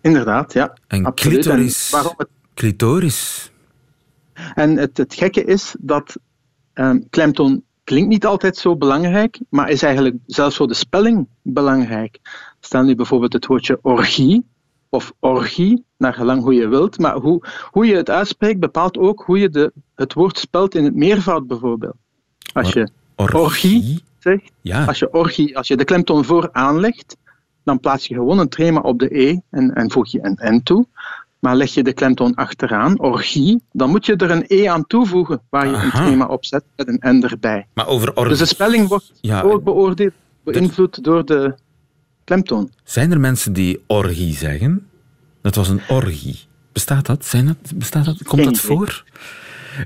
Inderdaad, 0.00 0.52
ja. 0.52 0.76
En 0.86 1.14
clitoris. 1.14 1.90
waarom 1.90 2.14
het... 2.16 2.28
Clitoris. 2.54 3.50
En 4.54 4.76
het, 4.76 4.96
het 4.96 5.14
gekke 5.14 5.44
is 5.44 5.74
dat 5.78 6.16
um, 6.74 7.08
klemtoon 7.10 7.62
klinkt 7.84 8.08
niet 8.08 8.26
altijd 8.26 8.56
zo 8.56 8.76
belangrijk, 8.76 9.40
maar 9.48 9.70
is 9.70 9.82
eigenlijk 9.82 10.16
zelfs 10.26 10.56
voor 10.56 10.68
de 10.68 10.74
spelling 10.74 11.28
belangrijk. 11.42 12.18
Stel 12.60 12.82
nu 12.82 12.94
bijvoorbeeld 12.94 13.32
het 13.32 13.46
woordje 13.46 13.78
orgie 13.82 14.44
of 14.88 15.12
orgie, 15.18 15.84
naar 15.96 16.14
gelang 16.14 16.42
hoe 16.42 16.54
je 16.54 16.68
wilt, 16.68 16.98
maar 16.98 17.14
hoe, 17.16 17.46
hoe 17.70 17.86
je 17.86 17.94
het 17.94 18.10
uitspreekt 18.10 18.60
bepaalt 18.60 18.98
ook 18.98 19.22
hoe 19.26 19.38
je 19.38 19.48
de, 19.48 19.72
het 19.94 20.12
woord 20.12 20.38
spelt 20.38 20.74
in 20.74 20.84
het 20.84 20.94
meervoud 20.94 21.46
bijvoorbeeld. 21.46 21.96
Als 22.52 22.72
je 22.72 22.88
orgie, 23.16 24.02
zegt, 24.18 24.52
ja. 24.60 24.84
als, 24.84 24.98
je 24.98 25.12
orgie, 25.12 25.56
als 25.56 25.68
je 25.68 25.76
de 25.76 25.84
klemtoon 25.84 26.24
voor 26.24 26.48
aanlegt, 26.52 27.16
dan 27.64 27.80
plaats 27.80 28.06
je 28.06 28.14
gewoon 28.14 28.38
een 28.38 28.48
trema 28.48 28.80
op 28.80 28.98
de 28.98 29.20
e 29.20 29.38
en, 29.50 29.74
en 29.74 29.90
voeg 29.90 30.08
je 30.08 30.18
een 30.22 30.56
n 30.56 30.62
toe. 30.62 30.86
Maar 31.42 31.56
leg 31.56 31.74
je 31.74 31.82
de 31.82 31.92
klemtoon 31.92 32.34
achteraan, 32.34 33.00
orgie, 33.00 33.62
dan 33.72 33.90
moet 33.90 34.06
je 34.06 34.16
er 34.16 34.30
een 34.30 34.44
e 34.46 34.66
aan 34.66 34.86
toevoegen 34.86 35.42
waar 35.50 35.66
je 35.66 35.72
een 35.72 35.90
thema 35.90 36.26
op 36.26 36.44
zet 36.44 36.64
met 36.76 36.88
een 36.88 37.16
n 37.16 37.22
erbij. 37.22 37.66
Maar 37.74 37.86
over 37.86 38.08
orgie... 38.14 38.28
Dus 38.28 38.38
de 38.38 38.44
spelling 38.44 38.88
wordt 38.88 39.12
ook 39.42 39.64
beoordeeld, 39.64 40.12
beïnvloed 40.44 41.04
door 41.04 41.24
de 41.24 41.54
klemtoon. 42.24 42.70
Zijn 42.84 43.12
er 43.12 43.20
mensen 43.20 43.52
die 43.52 43.82
orgie 43.86 44.34
zeggen? 44.34 44.86
Dat 45.40 45.54
was 45.54 45.68
een 45.68 45.80
orgie. 45.88 46.38
Bestaat 46.72 47.06
dat? 47.06 47.24
Zijn 47.24 47.46
dat? 47.46 47.56
Bestaat 47.74 48.04
dat? 48.04 48.22
Komt 48.22 48.44
dat 48.44 48.58
voor? 48.58 49.04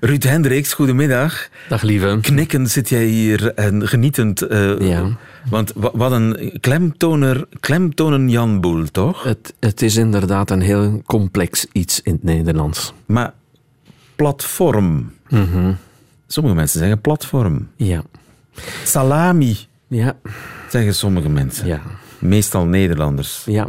Ruud 0.00 0.22
Hendricks, 0.22 0.72
goedemiddag. 0.72 1.48
Dag 1.68 1.82
lieve. 1.82 2.18
Knikkend 2.20 2.70
zit 2.70 2.88
jij 2.88 3.04
hier 3.04 3.54
en 3.54 3.88
genietend. 3.88 4.42
Uh, 4.42 4.78
ja. 4.80 5.16
Want 5.50 5.72
wat 5.74 6.12
een 6.12 6.58
klemtoner, 6.60 7.46
klemtonen 7.60 8.28
Jan 8.28 8.60
Boel, 8.60 8.84
toch? 8.90 9.22
Het, 9.22 9.54
het 9.60 9.82
is 9.82 9.96
inderdaad 9.96 10.50
een 10.50 10.60
heel 10.60 11.02
complex 11.06 11.66
iets 11.72 12.00
in 12.02 12.12
het 12.12 12.22
Nederlands. 12.22 12.92
Maar 13.06 13.32
platform. 14.16 15.12
Mm 15.28 15.76
Sommige 16.28 16.54
mensen 16.54 16.78
zeggen 16.78 17.00
platform. 17.00 17.68
Ja. 17.76 18.02
Salami. 18.84 19.56
Ja. 19.86 20.16
Zeggen 20.70 20.94
sommige 20.94 21.28
mensen. 21.28 21.66
Ja. 21.66 21.80
Meestal 22.18 22.64
Nederlanders. 22.64 23.42
Ja. 23.44 23.68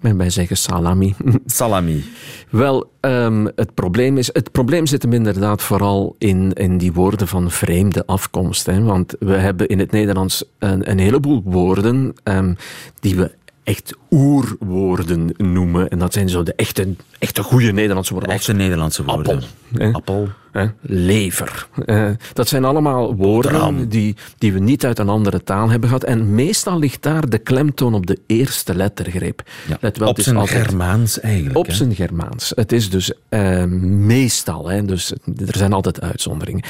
En 0.00 0.16
wij 0.16 0.30
zeggen 0.30 0.56
salami. 0.56 1.14
Salami. 1.46 2.04
Wel, 2.50 2.90
um, 3.00 3.46
het, 3.54 3.74
probleem 3.74 4.18
is, 4.18 4.30
het 4.32 4.52
probleem 4.52 4.86
zit 4.86 5.02
hem 5.02 5.12
inderdaad 5.12 5.62
vooral 5.62 6.14
in, 6.18 6.52
in 6.52 6.78
die 6.78 6.92
woorden 6.92 7.28
van 7.28 7.50
vreemde 7.50 8.06
afkomst. 8.06 8.66
Hè? 8.66 8.82
Want 8.82 9.14
we 9.18 9.34
hebben 9.34 9.68
in 9.68 9.78
het 9.78 9.90
Nederlands 9.90 10.44
een, 10.58 10.90
een 10.90 10.98
heleboel 10.98 11.42
woorden 11.44 12.14
um, 12.24 12.56
die 13.00 13.16
we 13.16 13.30
echt 13.66 13.96
oerwoorden 14.10 15.30
noemen. 15.36 15.88
En 15.88 15.98
dat 15.98 16.12
zijn 16.12 16.28
zo 16.28 16.42
de 16.42 16.54
echte, 16.54 16.94
echte 17.18 17.42
goede 17.42 17.72
Nederlandse 17.72 18.12
woorden. 18.12 18.32
Echte 18.32 18.52
Nederlandse 18.52 19.04
woorden. 19.04 19.34
Appel. 19.34 19.48
Hè? 19.72 19.92
Appel. 19.92 20.28
Hè? 20.52 20.66
Lever. 20.80 21.68
Uh, 21.86 22.10
dat 22.32 22.48
zijn 22.48 22.64
allemaal 22.64 23.14
woorden 23.14 23.88
die, 23.88 24.16
die 24.38 24.52
we 24.52 24.58
niet 24.58 24.84
uit 24.84 24.98
een 24.98 25.08
andere 25.08 25.42
taal 25.42 25.68
hebben 25.68 25.88
gehad. 25.88 26.04
En 26.04 26.34
meestal 26.34 26.78
ligt 26.78 27.02
daar 27.02 27.28
de 27.28 27.38
klemtoon 27.38 27.94
op 27.94 28.06
de 28.06 28.18
eerste 28.26 28.74
lettergreep. 28.74 29.42
Ja, 29.68 29.76
Let 29.80 29.98
wel, 29.98 30.08
op 30.08 30.20
zijn 30.20 30.36
altijd, 30.36 30.66
Germaans 30.66 31.20
eigenlijk. 31.20 31.58
Op 31.58 31.72
zijn 31.72 31.94
Germaans. 31.94 32.52
Het 32.54 32.72
is 32.72 32.90
dus 32.90 33.12
uh, 33.30 33.64
meestal. 33.64 34.68
Hè, 34.68 34.84
dus 34.84 35.10
er 35.46 35.56
zijn 35.56 35.72
altijd 35.72 36.00
uitzonderingen. 36.00 36.62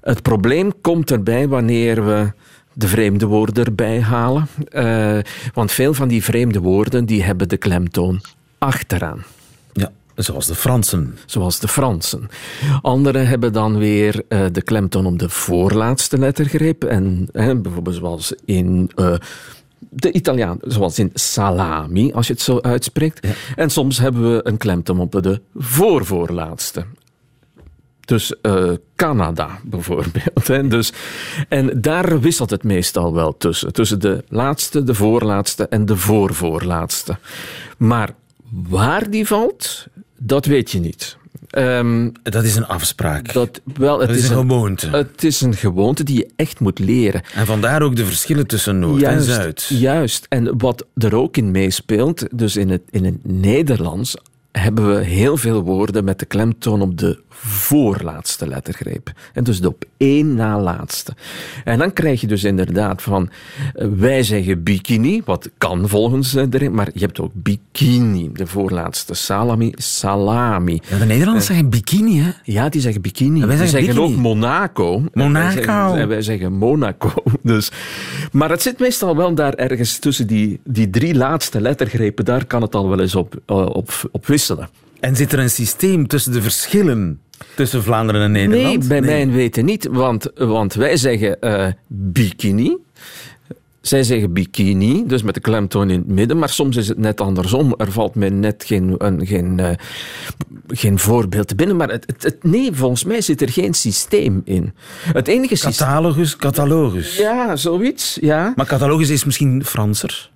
Het 0.00 0.22
probleem 0.22 0.72
komt 0.80 1.10
erbij 1.10 1.48
wanneer 1.48 2.04
we 2.04 2.32
de 2.78 2.88
vreemde 2.88 3.26
woorden 3.26 3.64
erbij 3.64 4.00
halen. 4.00 4.48
Uh, 4.70 5.18
want 5.54 5.72
veel 5.72 5.94
van 5.94 6.08
die 6.08 6.24
vreemde 6.24 6.60
woorden 6.60 7.04
die 7.04 7.22
hebben 7.22 7.48
de 7.48 7.56
klemtoon 7.56 8.20
achteraan. 8.58 9.24
Ja, 9.72 9.90
zoals 10.14 10.46
de 10.46 10.54
Fransen. 10.54 11.18
Zoals 11.26 11.58
de 11.58 11.68
Fransen. 11.68 12.28
Anderen 12.82 13.26
hebben 13.26 13.52
dan 13.52 13.78
weer 13.78 14.22
uh, 14.28 14.44
de 14.52 14.62
klemtoon 14.62 15.06
op 15.06 15.18
de 15.18 15.28
voorlaatste 15.28 16.18
lettergreep. 16.18 16.84
En 16.84 17.28
bijvoorbeeld 17.32 17.96
zoals 17.96 18.34
in... 18.44 18.90
Uh, 18.96 19.14
de 19.90 20.12
Italiaan, 20.12 20.58
zoals 20.60 20.98
in 20.98 21.10
salami, 21.14 22.12
als 22.12 22.26
je 22.26 22.32
het 22.32 22.42
zo 22.42 22.60
uitspreekt. 22.60 23.26
Ja. 23.26 23.32
En 23.56 23.70
soms 23.70 23.98
hebben 23.98 24.34
we 24.34 24.40
een 24.42 24.56
klemtoon 24.56 25.00
op 25.00 25.22
de 25.22 25.40
voorvoorlaatste. 25.54 26.84
Dus 28.08 28.34
uh, 28.42 28.70
Canada 28.96 29.58
bijvoorbeeld. 29.64 30.46
Hè. 30.46 30.68
Dus, 30.68 30.92
en 31.48 31.80
daar 31.80 32.20
wisselt 32.20 32.50
het 32.50 32.64
meestal 32.64 33.14
wel 33.14 33.36
tussen. 33.36 33.72
Tussen 33.72 34.00
de 34.00 34.24
laatste, 34.28 34.82
de 34.82 34.94
voorlaatste 34.94 35.68
en 35.68 35.86
de 35.86 35.96
voorvoorlaatste. 35.96 37.18
Maar 37.76 38.10
waar 38.50 39.10
die 39.10 39.26
valt, 39.26 39.86
dat 40.16 40.46
weet 40.46 40.70
je 40.70 40.78
niet. 40.78 41.16
Um, 41.50 42.12
dat 42.22 42.44
is 42.44 42.56
een 42.56 42.66
afspraak. 42.66 43.32
Dat, 43.32 43.60
wel, 43.74 43.98
het 43.98 44.08
dat 44.08 44.16
is, 44.16 44.28
een 44.28 44.36
gewoonte. 44.36 44.88
Het 44.88 45.24
is 45.24 45.40
een 45.40 45.54
gewoonte 45.54 46.04
die 46.04 46.16
je 46.16 46.30
echt 46.36 46.60
moet 46.60 46.78
leren. 46.78 47.22
En 47.34 47.46
vandaar 47.46 47.82
ook 47.82 47.96
de 47.96 48.04
verschillen 48.04 48.46
tussen 48.46 48.78
Noord 48.78 49.02
en 49.02 49.22
Zuid. 49.22 49.66
Juist. 49.68 50.26
En 50.28 50.58
wat 50.58 50.86
er 50.94 51.14
ook 51.14 51.36
in 51.36 51.50
meespeelt, 51.50 52.38
dus 52.38 52.56
in 52.56 52.70
het, 52.70 52.82
in 52.90 53.04
het 53.04 53.18
Nederlands, 53.22 54.16
hebben 54.52 54.94
we 54.94 55.04
heel 55.04 55.36
veel 55.36 55.62
woorden 55.62 56.04
met 56.04 56.18
de 56.18 56.26
klemtoon 56.26 56.82
op 56.82 56.98
de 56.98 57.18
voorlaatste 57.40 58.46
lettergreep. 58.46 59.12
En 59.32 59.44
dus 59.44 59.60
de 59.60 59.68
op 59.68 59.84
één 59.96 60.34
na 60.34 60.60
laatste. 60.60 61.12
En 61.64 61.78
dan 61.78 61.92
krijg 61.92 62.20
je 62.20 62.26
dus 62.26 62.44
inderdaad 62.44 63.02
van, 63.02 63.30
eh, 63.74 63.86
wij 63.96 64.22
zeggen 64.22 64.62
bikini, 64.62 65.22
wat 65.24 65.50
kan 65.58 65.88
volgens 65.88 66.34
eh, 66.34 66.44
de 66.48 66.70
maar 66.70 66.88
je 66.92 67.00
hebt 67.00 67.20
ook 67.20 67.30
bikini, 67.34 68.30
de 68.32 68.46
voorlaatste. 68.46 69.14
Salami, 69.14 69.72
salami. 69.74 70.80
Ja, 70.88 70.98
de 70.98 71.04
Nederlanders 71.04 71.48
uh, 71.48 71.50
zeggen 71.50 71.70
bikini, 71.70 72.18
hè? 72.18 72.30
Ja, 72.42 72.68
die 72.68 72.80
zeggen 72.80 73.02
bikini. 73.02 73.46
wij 73.46 73.56
zeggen, 73.56 73.84
zeggen 73.84 74.02
ook 74.02 74.16
Monaco. 74.16 75.04
Monaco. 75.12 75.94
En 75.94 76.08
wij, 76.08 76.22
zeggen, 76.22 76.52
Monaco. 76.52 77.12
Dus, 77.42 77.70
maar 78.32 78.50
het 78.50 78.62
zit 78.62 78.78
meestal 78.78 79.16
wel 79.16 79.34
daar 79.34 79.54
ergens 79.54 79.98
tussen 79.98 80.26
die, 80.26 80.60
die 80.64 80.90
drie 80.90 81.14
laatste 81.14 81.60
lettergrepen. 81.60 82.24
Daar 82.24 82.44
kan 82.44 82.62
het 82.62 82.74
al 82.74 82.88
wel 82.88 83.00
eens 83.00 83.14
op, 83.14 83.40
op, 83.46 84.08
op 84.12 84.26
wisselen. 84.26 84.68
En 85.00 85.16
zit 85.16 85.32
er 85.32 85.38
een 85.38 85.50
systeem 85.50 86.06
tussen 86.06 86.32
de 86.32 86.42
verschillen 86.42 87.20
tussen 87.58 87.82
Vlaanderen 87.82 88.22
en 88.22 88.32
Nederland? 88.32 88.78
Nee, 88.78 88.88
bij 88.88 89.00
nee. 89.00 89.10
mijn 89.10 89.32
weten 89.32 89.64
niet, 89.64 89.88
want, 89.90 90.30
want 90.34 90.74
wij 90.74 90.96
zeggen 90.96 91.36
uh, 91.40 91.66
bikini. 91.86 92.76
Zij 93.80 94.02
zeggen 94.02 94.32
bikini, 94.32 95.06
dus 95.06 95.22
met 95.22 95.34
de 95.34 95.40
klemtoon 95.40 95.90
in 95.90 95.98
het 95.98 96.08
midden, 96.08 96.38
maar 96.38 96.48
soms 96.48 96.76
is 96.76 96.88
het 96.88 96.98
net 96.98 97.20
andersom. 97.20 97.74
Er 97.76 97.92
valt 97.92 98.14
mij 98.14 98.28
net 98.28 98.64
geen, 98.66 98.94
een, 98.98 99.26
geen, 99.26 99.58
uh, 99.58 99.70
geen 100.68 100.98
voorbeeld 100.98 101.48
te 101.48 101.54
binnen, 101.54 101.76
maar 101.76 101.88
het, 101.88 102.14
het, 102.18 102.36
nee, 102.42 102.72
volgens 102.72 103.04
mij 103.04 103.20
zit 103.20 103.40
er 103.40 103.50
geen 103.50 103.74
systeem 103.74 104.42
in. 104.44 104.72
Het 105.12 105.28
enige 105.28 105.58
catalogus, 105.58 106.36
catalogus. 106.36 107.16
Ja, 107.16 107.56
zoiets, 107.56 108.18
ja. 108.20 108.52
Maar 108.56 108.66
catalogus 108.66 109.10
is 109.10 109.24
misschien 109.24 109.64
Franser? 109.64 110.30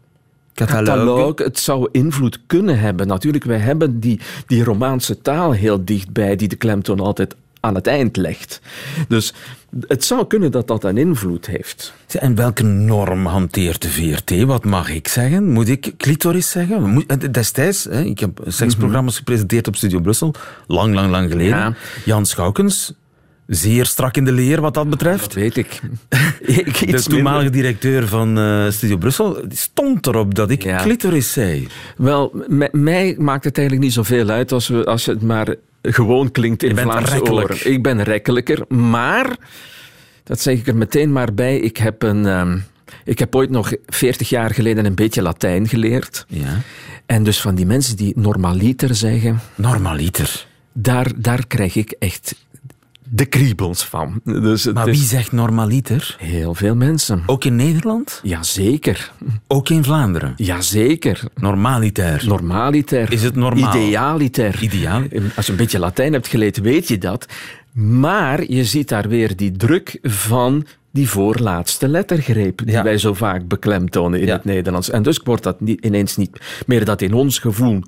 Catalog, 0.55 1.39
het 1.39 1.59
zou 1.59 1.89
invloed 1.93 2.41
kunnen 2.47 2.79
hebben. 2.79 3.07
Natuurlijk, 3.07 3.45
wij 3.45 3.59
hebben 3.59 4.01
die, 4.01 4.21
die 4.47 4.65
Romaanse 4.65 5.21
taal 5.23 5.53
heel 5.53 5.85
dichtbij, 5.85 6.37
die 6.37 6.49
de 6.49 6.57
klemtoon 6.57 7.01
altijd 7.01 7.35
aan 7.61 7.75
het 7.75 7.87
eind 7.87 8.17
legt. 8.17 8.61
Dus 9.09 9.35
het 9.87 10.05
zou 10.05 10.27
kunnen 10.27 10.51
dat 10.51 10.67
dat 10.67 10.85
een 10.85 10.99
invloed 10.99 11.47
heeft. 11.47 11.95
En 12.19 12.35
welke 12.35 12.63
norm 12.63 13.27
hanteert 13.27 13.83
de 13.83 13.91
VRT? 13.91 14.43
Wat 14.43 14.65
mag 14.65 14.91
ik 14.91 15.09
zeggen? 15.09 15.49
Moet 15.49 15.69
ik 15.69 15.95
clitoris 15.97 16.51
zeggen? 16.51 17.05
Eh, 17.07 17.17
destijds, 17.31 17.87
ik 17.87 18.19
heb 18.21 18.41
seksprogramma's 18.47 19.17
gepresenteerd 19.17 19.69
op 19.69 19.77
Studio 19.77 20.01
Brussel, 20.01 20.35
lang, 20.67 20.95
lang, 20.95 21.11
lang 21.11 21.31
geleden. 21.31 21.77
Jan 22.05 22.27
Schoukens, 22.27 22.93
zeer 23.55 23.87
strak 23.87 24.17
in 24.17 24.25
de 24.25 24.33
leer 24.33 24.61
wat 24.61 24.75
dat 24.75 24.91
betreft. 24.91 25.23
Dat 25.23 25.33
weet 25.33 25.57
ik. 25.57 25.81
de 26.91 27.03
toenmalige 27.03 27.51
directeur 27.51 28.09
van 28.09 28.39
uh, 28.39 28.71
Studio 28.71 28.97
Brussel 28.97 29.45
stond 29.49 30.07
erop 30.07 30.35
dat 30.35 30.51
ik 30.51 30.75
clitoris 30.77 31.33
zei. 31.33 31.69
Wel, 31.97 32.45
mij 32.73 33.15
maakt 33.19 33.45
het 33.45 33.59
eigenlijk 33.59 33.87
niet 33.87 33.97
zoveel 33.97 34.29
uit 34.29 34.53
als, 34.53 34.69
we, 34.69 34.85
als 34.85 35.07
het 35.07 35.23
maar 35.23 35.55
gewoon 35.83 36.31
klinkt 36.31 36.63
in 36.63 36.77
Vlaamse 36.77 37.31
oren. 37.31 37.73
Ik 37.73 37.83
ben 37.83 38.03
rekkelijker, 38.03 38.65
maar, 38.69 39.37
dat 40.25 40.41
zeg 40.41 40.59
ik 40.59 40.67
er 40.67 40.77
meteen 40.77 41.13
maar 41.13 41.35
bij, 41.35 41.59
ik 41.59 41.77
heb 41.77 42.03
een... 42.03 42.27
Ehm, 42.27 42.59
ik 43.05 43.19
heb 43.19 43.35
ooit 43.35 43.51
nog 43.51 43.73
40 43.87 44.29
jaar 44.29 44.55
geleden 44.55 44.85
een 44.85 44.95
beetje 44.95 45.23
Latijn 45.23 45.69
geleerd. 45.69 46.25
Ja. 46.29 46.61
En 47.07 47.23
dus 47.23 47.41
van 47.41 47.55
die 47.55 47.67
mensen 47.67 47.97
die 47.97 48.13
normaliter 48.17 48.95
zeggen... 48.95 49.41
Normaliter? 49.55 50.47
Daar, 50.73 51.13
daar 51.17 51.47
krijg 51.47 51.77
ik 51.77 51.95
echt 51.99 52.35
de 53.15 53.25
kriebels 53.25 53.85
van. 53.85 54.21
Dus 54.25 54.73
maar 54.73 54.85
wie 54.85 54.95
zegt 54.95 55.33
normaliter? 55.33 56.17
Heel 56.19 56.55
veel 56.55 56.75
mensen. 56.75 57.23
Ook 57.27 57.45
in 57.45 57.57
Nederland? 57.57 58.21
Jazeker. 58.23 59.13
Ook 59.47 59.69
in 59.69 59.85
Vlaanderen? 59.85 60.33
Jazeker. 60.37 61.21
Normaliter? 61.35 62.25
Normaliter. 62.27 63.13
Is 63.13 63.23
het 63.23 63.35
normaal? 63.35 63.77
Idealiter. 63.77 64.63
Ideaal. 64.63 65.03
Als 65.37 65.47
je 65.47 65.53
een 65.53 65.59
beetje 65.59 65.79
Latijn 65.79 66.13
hebt 66.13 66.27
geleerd, 66.27 66.61
weet 66.61 66.89
je 66.89 66.99
dat. 66.99 67.27
Maar 67.73 68.51
je 68.51 68.65
ziet 68.65 68.89
daar 68.89 69.09
weer 69.09 69.37
die 69.37 69.53
druk 69.53 69.99
van 70.03 70.67
die 70.91 71.09
voorlaatste 71.09 71.89
lettergreep 71.89 72.63
die 72.65 72.83
wij 72.83 72.99
zo 72.99 73.15
vaak 73.15 73.49
beklemtonen 73.49 74.21
in 74.21 74.29
het 74.29 74.45
Nederlands. 74.45 74.91
En 74.91 75.03
dus 75.03 75.21
wordt 75.25 75.43
dat 75.43 75.61
niet, 75.61 75.85
ineens 75.85 76.17
niet 76.17 76.41
meer 76.67 76.85
dat 76.85 77.03
in 77.03 77.13
ons 77.13 77.39
gevoel 77.39 77.83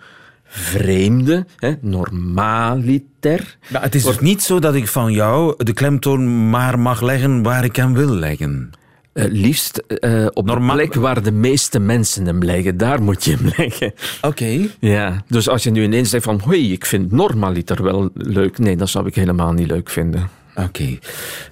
vreemde, 0.56 1.46
hè, 1.58 1.73
normaliter. 1.80 3.56
Maar 3.68 3.82
het 3.82 3.94
is 3.94 4.04
dus 4.04 4.18
niet 4.18 4.42
zo 4.42 4.58
dat 4.58 4.75
ik 4.75 4.88
van 4.88 5.12
jou 5.12 5.64
de 5.64 5.73
klemtoon 5.73 6.50
maar 6.50 6.78
mag 6.78 7.00
leggen 7.00 7.42
waar 7.42 7.64
ik 7.64 7.76
hem 7.76 7.94
wil 7.94 8.14
leggen. 8.14 8.70
Uh, 9.12 9.25
liefst 9.28 9.82
uh, 9.88 10.26
op 10.32 10.46
Normaal... 10.46 10.76
de 10.76 10.82
plek 10.82 10.94
waar 10.94 11.23
de 11.23 11.32
meeste 11.32 11.78
mensen 11.78 12.26
hem 12.26 12.42
leggen. 12.42 12.76
Daar 12.76 13.02
moet 13.02 13.25
je 13.25 13.37
hem 13.37 13.52
leggen. 13.56 13.92
Oké. 14.23 14.68
Ja, 14.78 15.25
dus 15.28 15.49
als 15.49 15.62
je 15.62 15.70
nu 15.70 15.82
ineens 15.82 16.11
zegt 16.11 16.25
van... 16.25 16.40
hoi, 16.44 16.73
ik 16.73 16.87
vind 16.87 17.12
normaliter 17.12 17.82
wel 17.82 18.11
leuk. 18.14 18.58
Nee, 18.58 18.76
dat 18.76 18.88
zou 18.88 19.06
ik 19.06 19.14
helemaal 19.14 19.52
niet 19.52 19.66
leuk 19.66 19.90
vinden. 19.90 20.28
Oké. 20.54 20.99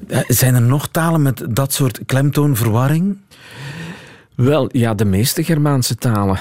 Uh, 0.08 0.18
zijn 0.26 0.54
er 0.54 0.62
nog 0.62 0.88
talen 0.88 1.22
met 1.22 1.44
dat 1.48 1.72
soort 1.72 2.00
klemtoonverwarring? 2.06 3.18
Wel, 4.34 4.68
ja, 4.72 4.94
de 4.94 5.04
meeste 5.04 5.44
Germaanse 5.44 5.94
talen. 5.94 6.38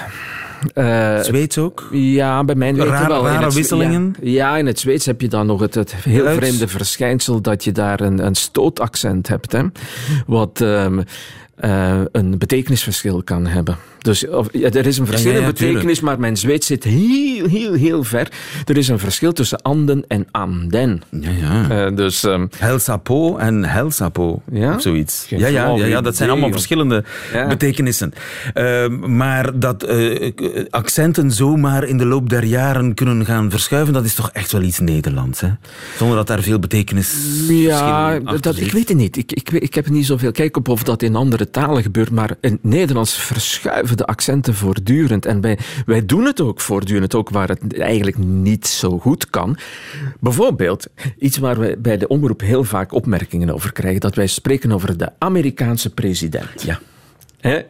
Uh, 0.74 1.18
Zweeds 1.18 1.58
ook? 1.58 1.88
Ja, 1.90 2.44
bij 2.44 2.54
mij 2.54 2.72
Rare, 2.72 3.08
wel. 3.08 3.26
Rare 3.26 3.52
wisselingen? 3.52 4.14
Ja, 4.20 4.56
in 4.56 4.66
het 4.66 4.78
Zweeds 4.78 5.06
heb 5.06 5.20
je 5.20 5.28
dan 5.28 5.46
nog 5.46 5.60
het, 5.60 5.74
het 5.74 5.94
heel 5.94 6.34
vreemde 6.34 6.68
verschijnsel 6.68 7.40
dat 7.40 7.64
je 7.64 7.72
daar 7.72 8.00
een, 8.00 8.26
een 8.26 8.34
stootaccent 8.34 9.28
hebt. 9.28 9.52
Hè? 9.52 9.62
Wat 10.26 10.60
um, 10.60 11.04
uh, 11.64 12.00
een 12.12 12.38
betekenisverschil 12.38 13.22
kan 13.22 13.46
hebben. 13.46 13.76
Dus 14.02 14.28
of, 14.28 14.48
ja, 14.52 14.70
er 14.70 14.86
is 14.86 14.98
een 14.98 15.06
verschil 15.06 15.32
in 15.32 15.44
betekenis, 15.44 16.00
maar 16.00 16.20
mijn 16.20 16.36
Zweeds 16.36 16.66
zit 16.66 16.84
heel, 16.84 17.46
heel, 17.46 17.72
heel 17.72 18.04
ver. 18.04 18.28
Er 18.64 18.76
is 18.76 18.88
een 18.88 18.98
verschil 18.98 19.32
tussen 19.32 19.62
anden 19.62 20.04
en 20.08 20.26
anden. 20.30 21.02
Ja, 21.10 21.30
ja. 21.30 21.86
Uh, 21.86 21.96
dus, 21.96 22.22
um, 22.22 22.48
Helsapo 22.58 23.36
en 23.36 23.64
helsapo, 23.64 24.42
ja? 24.52 24.74
of 24.74 24.82
zoiets. 24.82 25.26
Ja, 25.28 25.46
ja, 25.46 25.74
ja, 25.76 25.84
ja, 25.86 26.00
dat 26.00 26.16
zijn 26.16 26.30
allemaal 26.30 26.50
verschillende 26.50 27.04
betekenissen. 27.48 28.12
Uh, 28.54 28.88
maar 28.88 29.58
dat 29.58 29.88
uh, 29.88 30.32
accenten 30.70 31.30
zomaar 31.30 31.84
in 31.84 31.98
de 31.98 32.06
loop 32.06 32.28
der 32.28 32.44
jaren 32.44 32.94
kunnen 32.94 33.24
gaan 33.24 33.50
verschuiven, 33.50 33.92
dat 33.92 34.04
is 34.04 34.14
toch 34.14 34.30
echt 34.32 34.52
wel 34.52 34.62
iets 34.62 34.78
Nederlands, 34.78 35.40
hè? 35.40 35.48
Zonder 35.96 36.16
dat 36.16 36.26
daar 36.26 36.42
veel 36.42 36.58
betekenis 36.58 37.16
Ja, 37.48 38.18
dat, 38.18 38.56
ik 38.56 38.72
weet 38.72 38.88
het 38.88 38.96
niet. 38.96 39.16
Ik, 39.16 39.32
ik, 39.32 39.50
ik 39.50 39.74
heb 39.74 39.88
niet 39.88 40.06
zoveel 40.06 40.32
kijk 40.32 40.56
op 40.56 40.68
of 40.68 40.82
dat 40.82 41.02
in 41.02 41.16
andere 41.16 41.50
talen 41.50 41.82
gebeurt, 41.82 42.10
maar 42.10 42.36
in 42.40 42.52
het 42.52 42.64
Nederlands 42.64 43.14
verschuiven 43.14 43.91
de 43.96 44.06
accenten 44.06 44.54
voortdurend. 44.54 45.26
En 45.26 45.40
wij, 45.40 45.58
wij 45.86 46.06
doen 46.06 46.24
het 46.24 46.40
ook 46.40 46.60
voortdurend, 46.60 47.14
ook 47.14 47.30
waar 47.30 47.48
het 47.48 47.78
eigenlijk 47.78 48.18
niet 48.18 48.66
zo 48.66 48.98
goed 48.98 49.30
kan. 49.30 49.56
Bijvoorbeeld, 50.20 50.86
iets 51.18 51.38
waar 51.38 51.58
we 51.58 51.76
bij 51.78 51.98
de 51.98 52.08
omroep 52.08 52.40
heel 52.40 52.64
vaak 52.64 52.92
opmerkingen 52.92 53.50
over 53.50 53.72
krijgen, 53.72 54.00
dat 54.00 54.14
wij 54.14 54.26
spreken 54.26 54.72
over 54.72 54.96
de 54.96 55.08
Amerikaanse 55.18 55.90
president. 55.90 56.62
Ja. 56.62 56.80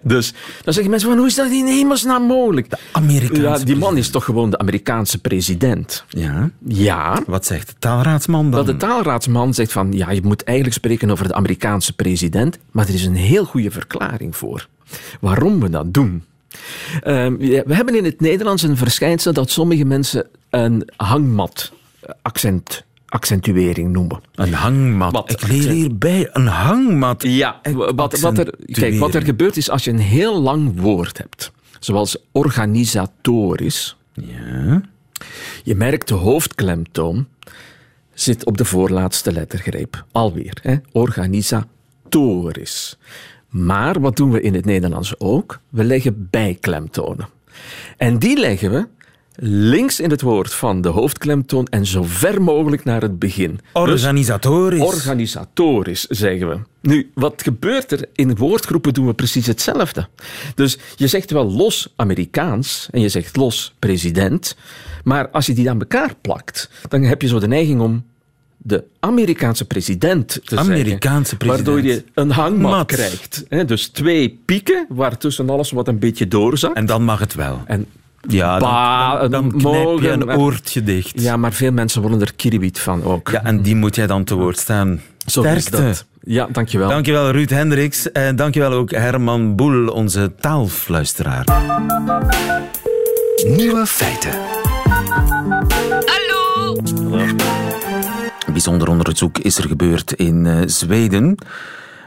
Dus 0.03 0.35
dan 0.65 0.73
zeggen 0.73 0.91
mensen 0.91 1.09
van, 1.09 1.19
hoe 1.19 1.27
is 1.27 1.35
dat 1.35 1.51
in 1.51 1.67
hemelsnaam 1.67 2.23
mogelijk? 2.23 2.71
De 2.71 2.79
Amerikaanse 2.93 3.59
ja, 3.59 3.65
Die 3.65 3.77
man 3.77 3.97
is 3.97 4.11
toch 4.11 4.25
gewoon 4.25 4.51
de 4.51 4.59
Amerikaanse 4.59 5.19
president? 5.19 6.05
Ja. 6.09 6.51
Ja. 6.67 7.23
Wat 7.27 7.47
zegt 7.47 7.69
de 7.69 7.75
taalraadsman 7.79 8.43
dan? 8.43 8.65
Wel, 8.65 8.65
de 8.65 8.77
taalraadsman 8.77 9.55
zegt 9.55 9.73
van, 9.73 9.93
ja, 9.93 10.11
je 10.11 10.23
moet 10.23 10.45
eigenlijk 10.45 10.77
spreken 10.77 11.11
over 11.11 11.29
de 11.29 11.35
Amerikaanse 11.35 11.93
president, 11.93 12.59
maar 12.71 12.89
er 12.89 12.95
is 12.95 13.05
een 13.05 13.15
heel 13.15 13.45
goede 13.45 13.71
verklaring 13.71 14.37
voor 14.37 14.69
waarom 15.21 15.61
we 15.61 15.71
dat 15.71 15.95
doen. 15.95 16.25
Ehm, 17.03 17.37
we 17.37 17.75
hebben 17.75 17.95
in 17.95 18.05
het 18.05 18.21
Nederlands 18.21 18.63
een 18.63 18.77
verschijnsel 18.77 19.33
dat 19.33 19.51
sommige 19.51 19.85
mensen 19.85 20.27
een 20.51 20.89
hangmat 20.97 21.73
accent 22.23 22.85
accentuering 23.13 23.93
noemen. 23.93 24.21
Een 24.35 24.53
hangmat. 24.53 25.13
Wat, 25.13 25.31
ik 25.31 25.49
leer 25.49 25.71
hierbij 25.71 26.29
een 26.33 26.47
hangmat. 26.47 27.23
Ja, 27.23 27.61
wat, 27.95 28.21
wat, 28.21 28.39
er, 28.39 28.55
kijk, 28.67 28.99
wat 28.99 29.15
er 29.15 29.23
gebeurt 29.23 29.57
is 29.57 29.71
als 29.71 29.85
je 29.85 29.91
een 29.91 29.99
heel 29.99 30.41
lang 30.41 30.81
woord 30.81 31.19
hebt, 31.19 31.53
zoals 31.81 32.17
organisatorisch. 32.33 33.97
Ja. 34.15 34.81
Je 35.63 35.75
merkt 35.75 36.09
de 36.09 36.15
hoofdklemtoon 36.15 37.27
zit 38.15 38.45
op 38.45 38.57
de 38.57 38.65
voorlaatste 38.65 39.33
lettergreep. 39.33 40.05
Alweer, 40.13 40.59
hè? 40.63 40.77
organisatorisch. 40.93 42.99
Maar 43.49 44.01
wat 44.01 44.17
doen 44.17 44.31
we 44.31 44.41
in 44.41 44.55
het 44.55 44.65
Nederlands 44.65 45.15
ook? 45.19 45.61
We 45.69 45.85
leggen 45.85 46.29
bijklemtonen. 46.31 47.29
En 47.97 48.19
die 48.19 48.39
leggen 48.39 48.71
we 48.71 48.87
links 49.37 50.01
in 50.01 50.11
het 50.11 50.23
woord 50.23 50.55
van 50.55 50.81
de 50.81 50.89
hoofdklemtoon 50.89 51.67
en 51.67 51.87
zo 51.87 52.03
ver 52.03 52.43
mogelijk 52.43 52.85
naar 52.85 53.03
het 53.03 53.19
begin. 53.19 53.61
Organisatorisch. 53.73 54.81
Dus 54.81 54.89
organisatorisch, 54.95 56.07
zeggen 56.07 56.49
we. 56.49 56.59
Nu, 56.81 57.11
wat 57.15 57.43
gebeurt 57.43 57.93
er? 57.93 58.09
In 58.15 58.37
woordgroepen 58.37 58.95
doen 58.95 59.07
we 59.07 59.15
precies 59.15 59.47
hetzelfde. 59.47 60.09
Dus 60.55 60.79
je 60.97 61.07
zegt 61.07 61.31
wel 61.31 61.53
los 61.53 61.93
Amerikaans 61.97 62.89
en 62.91 63.01
je 63.01 63.09
zegt 63.09 63.37
los 63.37 63.75
president, 63.79 64.57
maar 65.05 65.29
als 65.29 65.47
je 65.47 65.55
die 65.55 65.71
aan 65.71 65.81
elkaar 65.81 66.15
plakt, 66.21 66.71
dan 66.89 67.03
heb 67.03 67.23
je 67.23 67.29
zo 67.29 67.39
de 67.39 67.49
neiging 67.49 67.81
om 67.81 68.05
de 68.57 68.85
Amerikaanse 69.01 69.65
president 69.65 70.41
te 70.45 70.57
Amerikaanse 70.57 71.37
zeggen, 71.37 71.39
president. 71.39 71.67
Waardoor 71.67 71.83
je 71.83 72.05
een 72.15 72.31
hangmat 72.31 72.87
krijgt. 72.87 73.45
Dus 73.67 73.89
twee 73.89 74.39
pieken, 74.45 74.87
waar 74.89 75.19
tussen 75.19 75.51
alles 75.51 75.71
wat 75.71 75.89
een 75.89 75.99
beetje 75.99 76.29
doorzakt. 76.29 76.77
En 76.77 76.87
dan 76.87 77.03
mag 77.03 77.19
het 77.19 77.35
wel. 77.35 77.63
En 77.67 77.87
ja, 78.29 78.59
dan, 78.59 79.31
dan, 79.31 79.49
dan 79.49 79.59
knijp 79.59 80.01
je 80.01 80.11
een 80.11 80.37
oortje 80.37 80.83
dicht. 80.83 81.23
Ja, 81.23 81.37
maar 81.37 81.53
veel 81.53 81.73
mensen 81.73 82.01
worden 82.01 82.21
er 82.21 82.35
kiribiet 82.35 82.79
van 82.79 83.05
ook. 83.05 83.29
Ja, 83.29 83.45
en 83.45 83.63
die 83.63 83.77
moet 83.77 83.95
jij 83.95 84.07
dan 84.07 84.25
te 84.25 84.35
woord 84.35 84.59
staan. 84.59 85.01
Sterkte. 85.27 85.95
Ja, 86.25 86.49
dankjewel. 86.53 86.89
Dankjewel 86.89 87.31
Ruud 87.31 87.51
Hendricks. 87.51 88.13
En 88.13 88.37
dankjewel 88.37 88.73
ook 88.73 88.91
Herman 88.91 89.57
Boel, 89.57 89.89
onze 89.89 90.33
taalfluisteraar. 90.41 91.45
Nieuwe 93.47 93.87
feiten. 93.87 94.31
Hallo. 96.05 96.77
Een 98.47 98.53
bijzonder 98.53 98.89
onderzoek 98.89 99.39
is 99.39 99.59
er 99.59 99.69
gebeurd 99.69 100.13
in 100.13 100.45
uh, 100.45 100.59
Zweden, 100.67 101.35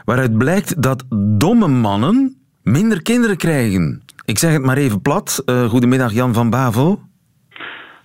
waaruit 0.04 0.38
blijkt 0.38 0.82
dat 0.82 1.04
domme 1.38 1.68
mannen 1.68 2.36
minder 2.62 3.02
kinderen 3.02 3.36
krijgen. 3.36 4.02
Ik 4.26 4.38
zeg 4.38 4.52
het 4.52 4.62
maar 4.62 4.76
even 4.76 5.02
plat. 5.02 5.42
Uh, 5.46 5.68
goedemiddag 5.68 6.12
Jan 6.12 6.34
van 6.34 6.50
Bavel. 6.50 7.00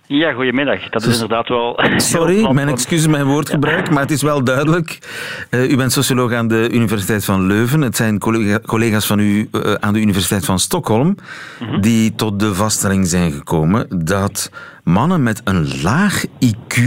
Ja, 0.06 0.32
goedemiddag. 0.32 0.88
Dat 0.88 1.02
is 1.02 1.12
inderdaad 1.12 1.48
wel... 1.48 1.80
Sorry, 1.96 2.52
mijn 2.52 2.68
excuses, 2.68 3.06
mijn 3.06 3.26
woordgebruik, 3.26 3.90
maar 3.90 4.02
het 4.02 4.10
is 4.10 4.22
wel 4.22 4.44
duidelijk. 4.44 4.98
Uh, 5.50 5.70
u 5.70 5.76
bent 5.76 5.92
socioloog 5.92 6.32
aan 6.32 6.48
de 6.48 6.68
Universiteit 6.72 7.24
van 7.24 7.46
Leuven. 7.46 7.80
Het 7.80 7.96
zijn 7.96 8.18
collega 8.18 8.60
collega's 8.60 9.06
van 9.06 9.18
u 9.18 9.48
uh, 9.52 9.72
aan 9.72 9.92
de 9.92 10.00
Universiteit 10.00 10.44
van 10.44 10.58
Stockholm 10.58 11.06
mm 11.06 11.68
-hmm. 11.68 11.80
die 11.80 12.14
tot 12.14 12.40
de 12.40 12.54
vaststelling 12.54 13.06
zijn 13.06 13.32
gekomen 13.32 14.04
dat 14.04 14.50
mannen 14.84 15.22
met 15.22 15.40
een 15.44 15.82
laag 15.82 16.24
IQ 16.26 16.80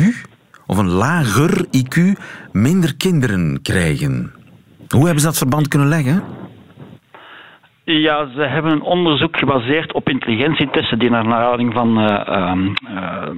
of 0.65 0.77
een 0.77 0.89
lager 0.89 1.65
IQ 1.65 2.21
minder 2.51 2.95
kinderen 2.95 3.61
krijgen. 3.61 4.33
Hoe 4.87 5.03
hebben 5.03 5.19
ze 5.19 5.27
dat 5.27 5.37
verband 5.37 5.67
kunnen 5.67 5.87
leggen? 5.87 6.23
Ja, 7.85 8.29
ze 8.35 8.41
hebben 8.41 8.71
een 8.71 8.81
onderzoek 8.81 9.37
gebaseerd 9.37 9.93
op 9.93 10.09
intelligentietesten 10.09 10.99
die 10.99 11.09
naar 11.09 11.23
aanleiding 11.23 11.73
van 11.73 11.99
uh, 11.99 12.53
uh, 12.89 13.29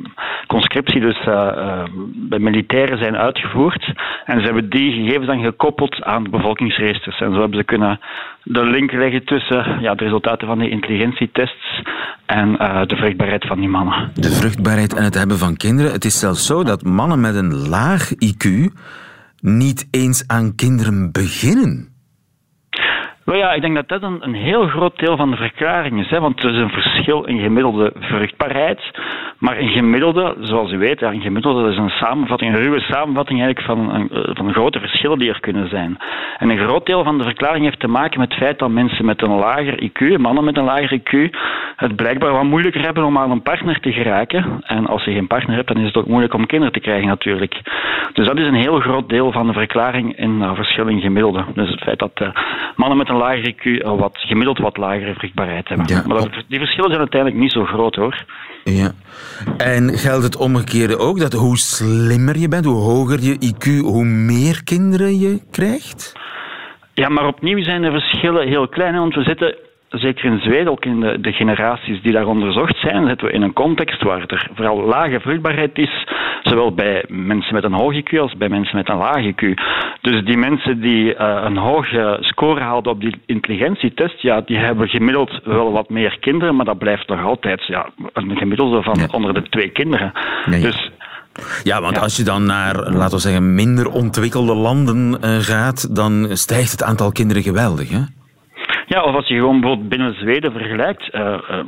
conscriptie, 0.48 1.00
dus 1.00 1.26
uh, 1.28 1.84
bij 2.14 2.40
militairen, 2.40 2.98
zijn 2.98 3.18
uitgevoerd. 3.18 3.94
En 4.26 4.40
ze 4.40 4.46
hebben 4.46 4.70
die 4.70 4.92
gegevens 4.92 5.26
dan 5.26 5.44
gekoppeld 5.44 6.04
aan 6.04 6.30
bevolkingsregisters. 6.30 7.20
En 7.20 7.34
zo 7.34 7.40
hebben 7.40 7.58
ze 7.58 7.66
kunnen 7.66 8.00
de 8.44 8.66
link 8.66 8.92
leggen 8.92 9.26
tussen 9.26 9.82
ja, 9.82 9.96
de 9.96 10.04
resultaten 10.04 10.48
van 10.48 10.60
die 10.60 10.70
intelligentietests 10.70 11.82
en 12.26 12.52
de 12.88 12.96
vruchtbaarheid 12.96 13.48
van 13.48 13.60
die 13.60 13.70
mannen. 13.70 14.12
De 14.14 14.32
vruchtbaarheid 14.32 14.96
en 14.96 15.04
het 15.04 15.18
hebben 15.18 15.38
van 15.38 15.58
kinderen. 15.58 15.92
Het 15.92 16.06
is 16.06 16.20
zelfs 16.20 16.46
zo 16.46 16.64
dat 16.64 16.84
mannen 16.84 17.20
met 17.20 17.36
een 17.36 17.68
laag 17.70 18.12
IQ 18.14 18.50
niet 19.40 19.88
eens 19.92 20.24
aan 20.28 20.56
kinderen 20.56 21.12
beginnen. 21.12 21.97
Nou 23.28 23.40
ja, 23.40 23.54
ik 23.54 23.62
denk 23.62 23.76
dat 23.76 23.88
dat 23.88 24.04
een, 24.04 24.18
een 24.24 24.34
heel 24.34 24.68
groot 24.68 25.00
deel 25.00 25.18
van 25.18 25.32
de 25.32 25.38
verklaring 25.38 26.00
is. 26.00 26.10
Hè, 26.10 26.20
want 26.20 26.44
er 26.44 26.54
is 26.54 26.62
een 26.62 26.70
verschil 26.70 27.24
in 27.24 27.40
gemiddelde 27.40 27.92
vruchtbaarheid. 28.00 28.80
Maar 29.38 29.58
een 29.58 29.70
gemiddelde, 29.70 30.36
zoals 30.40 30.72
u 30.72 30.78
weet, 30.78 31.00
ja, 31.00 31.12
een 31.12 31.22
gemiddelde 31.22 31.72
is 31.72 31.78
een 31.78 31.90
samenvatting, 31.90 32.54
een 32.54 32.62
ruwe 32.62 32.80
samenvatting 32.80 33.42
eigenlijk 33.42 33.68
van, 33.68 34.10
eh, 34.12 34.30
van 34.34 34.54
grote 34.54 34.80
verschillen 34.80 35.20
die 35.20 35.30
er 35.30 35.40
kunnen 35.40 35.70
zijn. 35.70 35.98
En 36.38 36.50
een 36.50 36.58
groot 36.58 36.86
deel 36.86 37.04
van 37.04 37.18
de 37.18 37.24
verklaring 37.24 37.64
heeft 37.64 37.80
te 37.80 37.88
maken 37.88 38.20
met 38.20 38.30
het 38.30 38.38
feit 38.38 38.60
dat 38.60 38.70
mensen 38.70 39.06
met 39.06 39.22
een 39.22 39.36
lager 39.36 39.84
IQ, 39.84 40.18
mannen 40.18 40.44
met 40.44 40.58
een 40.58 40.64
lager 40.64 41.00
IQ, 41.00 41.30
het 41.76 41.96
blijkbaar 41.96 42.32
wat 42.32 42.44
moeilijker 42.44 42.82
hebben 42.82 43.04
om 43.04 43.18
aan 43.18 43.32
een 43.32 43.42
partner 43.42 43.80
te 43.80 43.92
geraken. 43.92 44.62
En 44.64 44.88
als 44.88 45.04
je 45.04 45.14
geen 45.14 45.28
partner 45.28 45.56
hebt, 45.56 45.68
dan 45.68 45.78
is 45.78 45.88
het 45.88 45.98
ook 45.98 46.08
moeilijk 46.08 46.34
om 46.34 46.46
kinderen 46.46 46.74
te 46.74 46.80
krijgen 46.80 47.08
natuurlijk. 47.08 47.62
Dus 48.14 48.28
dat 48.28 48.40
is 48.40 48.48
een 48.48 48.54
heel 48.54 48.80
groot 48.80 49.10
deel 49.10 49.32
van 49.32 49.48
de 49.48 49.54
verklaring 49.54 50.18
in 50.18 50.42
uh, 50.42 50.56
verschil 50.56 50.88
in 50.88 51.02
gemiddelde. 51.02 51.46
Dus 51.54 51.70
het 51.70 51.82
feit 51.82 52.00
dat 52.00 52.20
uh, 52.22 52.28
mannen 52.76 52.98
met 52.98 53.10
een 53.10 53.17
lager 53.18 53.54
IQ 53.54 53.84
wat, 53.84 54.18
gemiddeld 54.18 54.58
wat 54.58 54.78
lagere 54.78 55.14
vruchtbaarheid 55.14 55.68
hebben. 55.68 55.88
Ja. 55.88 56.04
Maar 56.08 56.18
dat, 56.18 56.44
die 56.48 56.60
verschillen 56.60 56.90
zijn 56.90 57.02
uiteindelijk 57.02 57.42
niet 57.42 57.52
zo 57.52 57.66
groot 57.66 57.96
hoor. 57.96 58.26
Ja. 58.64 58.92
En 59.58 59.98
geldt 59.98 60.24
het 60.24 60.38
omgekeerde 60.38 60.98
ook? 60.98 61.20
Dat 61.20 61.34
hoe 61.34 61.58
slimmer 61.58 62.38
je 62.38 62.48
bent, 62.48 62.66
hoe 62.66 62.82
hoger 62.82 63.20
je 63.20 63.54
IQ, 63.54 63.80
hoe 63.80 64.06
meer 64.06 64.64
kinderen 64.64 65.20
je 65.20 65.42
krijgt? 65.52 66.14
Ja, 66.94 67.10
maar 67.10 67.28
opnieuw 67.28 67.64
zijn 67.64 67.82
de 67.82 67.92
verschillen 67.92 68.48
heel 68.48 68.68
klein. 68.68 68.96
Want 68.96 69.16
we 69.16 69.24
zitten 69.24 69.56
zeker 69.90 70.26
in 70.26 70.40
Zweden, 70.40 70.72
ook 70.72 70.86
in 70.86 71.00
de, 71.00 71.20
de, 71.22 71.32
generaties 71.32 72.02
die 72.02 72.12
daar 72.12 72.26
onderzocht 72.26 72.78
zijn, 72.78 73.08
zitten 73.08 73.28
we 73.28 73.34
in 73.34 73.42
een 73.42 73.54
context 73.54 74.04
waar 74.04 74.24
er 74.28 74.50
vooral 74.56 74.86
lage 74.86 75.20
vruchtbaarheid 75.20 75.78
is, 75.78 76.08
zowel 76.44 76.74
bij 76.74 77.06
mensen 77.08 77.54
met 77.54 77.64
een 77.64 77.74
hoge 77.74 78.04
IQ 78.04 78.20
als 78.20 78.38
bij 78.38 78.50
mensen 78.50 78.76
met 78.76 78.90
een 78.90 78.98
lage 78.98 79.34
IQ. 79.34 79.62
Dus 80.02 80.24
die 80.24 80.38
mensen 80.38 80.82
die 80.82 81.16
uh, 81.16 81.42
een 81.44 81.58
hoge 81.58 82.18
score 82.22 82.62
haalden 82.62 82.92
op 82.92 83.02
die 83.02 83.22
intelligentietest, 83.26 84.22
ja, 84.22 84.42
die 84.42 84.58
hebben 84.58 84.88
gemiddeld 84.88 85.40
wel 85.44 85.72
wat 85.72 85.90
meer 85.90 86.18
kinderen, 86.20 86.56
maar 86.56 86.66
dat 86.66 86.78
blijft 86.78 87.08
nog 87.08 87.24
altijd 87.24 87.66
ja, 87.66 87.90
een 88.14 88.38
gemiddelde 88.38 88.84
van 88.84 89.00
ja. 89.00 89.08
onder 89.12 89.34
de 89.34 89.50
twee 89.50 89.70
kinderen. 89.70 90.12
Nee. 90.46 90.62
Dus 90.62 90.92
ja, 91.64 91.82
want 91.82 91.96
ja. 91.96 92.02
als 92.02 92.16
je 92.16 92.24
dan 92.24 92.46
naar, 92.46 92.76
laten 92.76 93.16
we 93.16 93.22
zeggen, 93.22 93.56
minder 93.56 93.90
ontwikkelde 93.90 94.54
landen 94.54 95.18
uh, 95.24 95.38
gaat, 95.38 95.96
dan 95.96 96.28
stijgt 96.32 96.72
het 96.72 96.84
aantal 96.84 97.12
kinderen 97.12 97.44
geweldig, 97.44 97.90
hè? 97.90 98.00
Ja, 98.90 99.04
of 99.04 99.16
als 99.16 99.28
je 99.28 99.36
gewoon 99.36 99.60
bijvoorbeeld 99.60 99.90
binnen 99.90 100.14
Zweden 100.14 100.52
vergelijkt, 100.52 101.16
uh, 101.16 101.22
uh, 101.22 101.60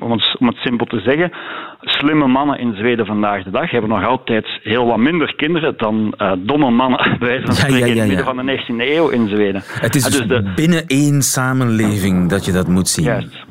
om, 0.00 0.10
het, 0.10 0.36
om, 0.38 0.46
het, 0.46 0.56
simpel 0.56 0.86
te 0.86 1.00
zeggen, 1.00 1.32
slimme 1.80 2.26
mannen 2.26 2.58
in 2.58 2.74
Zweden 2.74 3.06
vandaag 3.06 3.42
de 3.42 3.50
dag 3.50 3.70
hebben 3.70 3.90
nog 3.90 4.04
altijd 4.04 4.46
heel 4.62 4.86
wat 4.86 4.96
minder 4.96 5.34
kinderen 5.36 5.74
dan 5.76 6.14
uh, 6.18 6.32
domme 6.38 6.70
mannen 6.70 7.16
bij 7.18 7.42
ja, 7.44 7.66
ja, 7.66 7.76
ja, 7.76 7.86
in 7.86 7.98
het 7.98 8.06
midden 8.06 8.24
van 8.24 8.46
de 8.46 8.58
19e 8.58 8.74
eeuw 8.76 9.08
in 9.08 9.28
Zweden. 9.28 9.62
Het 9.64 9.94
is 9.94 10.04
dus, 10.04 10.16
dus 10.16 10.26
de... 10.26 10.52
binnen 10.54 10.86
één 10.86 11.22
samenleving 11.22 12.30
dat 12.30 12.44
je 12.44 12.52
dat 12.52 12.68
moet 12.68 12.88
zien. 12.88 13.04
Juist. 13.04 13.44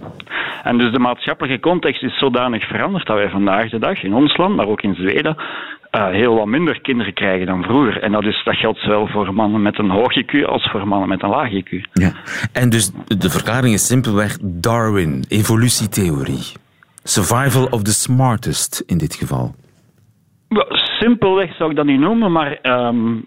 En 0.66 0.78
dus 0.78 0.92
de 0.92 1.00
maatschappelijke 1.00 1.60
context 1.60 2.04
is 2.04 2.18
zodanig 2.18 2.68
veranderd 2.68 3.06
dat 3.06 3.18
wij 3.18 3.30
vandaag 3.30 3.70
de 3.70 3.80
dag 3.80 4.04
in 4.04 4.14
ons 4.14 4.38
land, 4.38 4.56
maar 4.56 4.68
ook 4.68 4.82
in 4.82 4.96
Zweden, 4.96 5.36
uh, 5.92 6.10
heel 6.10 6.36
wat 6.36 6.46
minder 6.46 6.82
kinderen 6.82 7.14
krijgen 7.14 7.46
dan 7.46 7.64
vroeger. 7.64 8.02
En 8.02 8.12
dat, 8.12 8.24
is, 8.24 8.42
dat 8.44 8.56
geldt 8.56 8.80
zowel 8.80 9.08
voor 9.08 9.34
mannen 9.34 9.62
met 9.62 9.80
een 9.80 9.90
hoog 9.90 10.14
IQ 10.22 10.46
als 10.46 10.70
voor 10.72 10.88
mannen 10.88 11.10
met 11.10 11.24
een 11.24 11.30
laag 11.30 11.52
IQ. 11.52 11.70
Ja. 11.94 12.12
En 12.54 12.70
dus 12.70 12.92
de 13.08 13.30
verklaring 13.30 13.74
is 13.74 13.88
simpelweg 13.88 14.38
Darwin, 14.42 15.26
evolutietheorie. 15.28 16.54
Survival 17.04 17.66
of 17.66 17.82
the 17.82 17.94
smartest 17.94 18.84
in 18.86 18.98
dit 18.98 19.16
geval. 19.16 19.56
Simpelweg 21.00 21.56
zou 21.56 21.70
ik 21.70 21.76
dat 21.76 21.86
niet 21.86 22.00
noemen, 22.00 22.32
maar 22.32 22.60
um, 22.64 23.26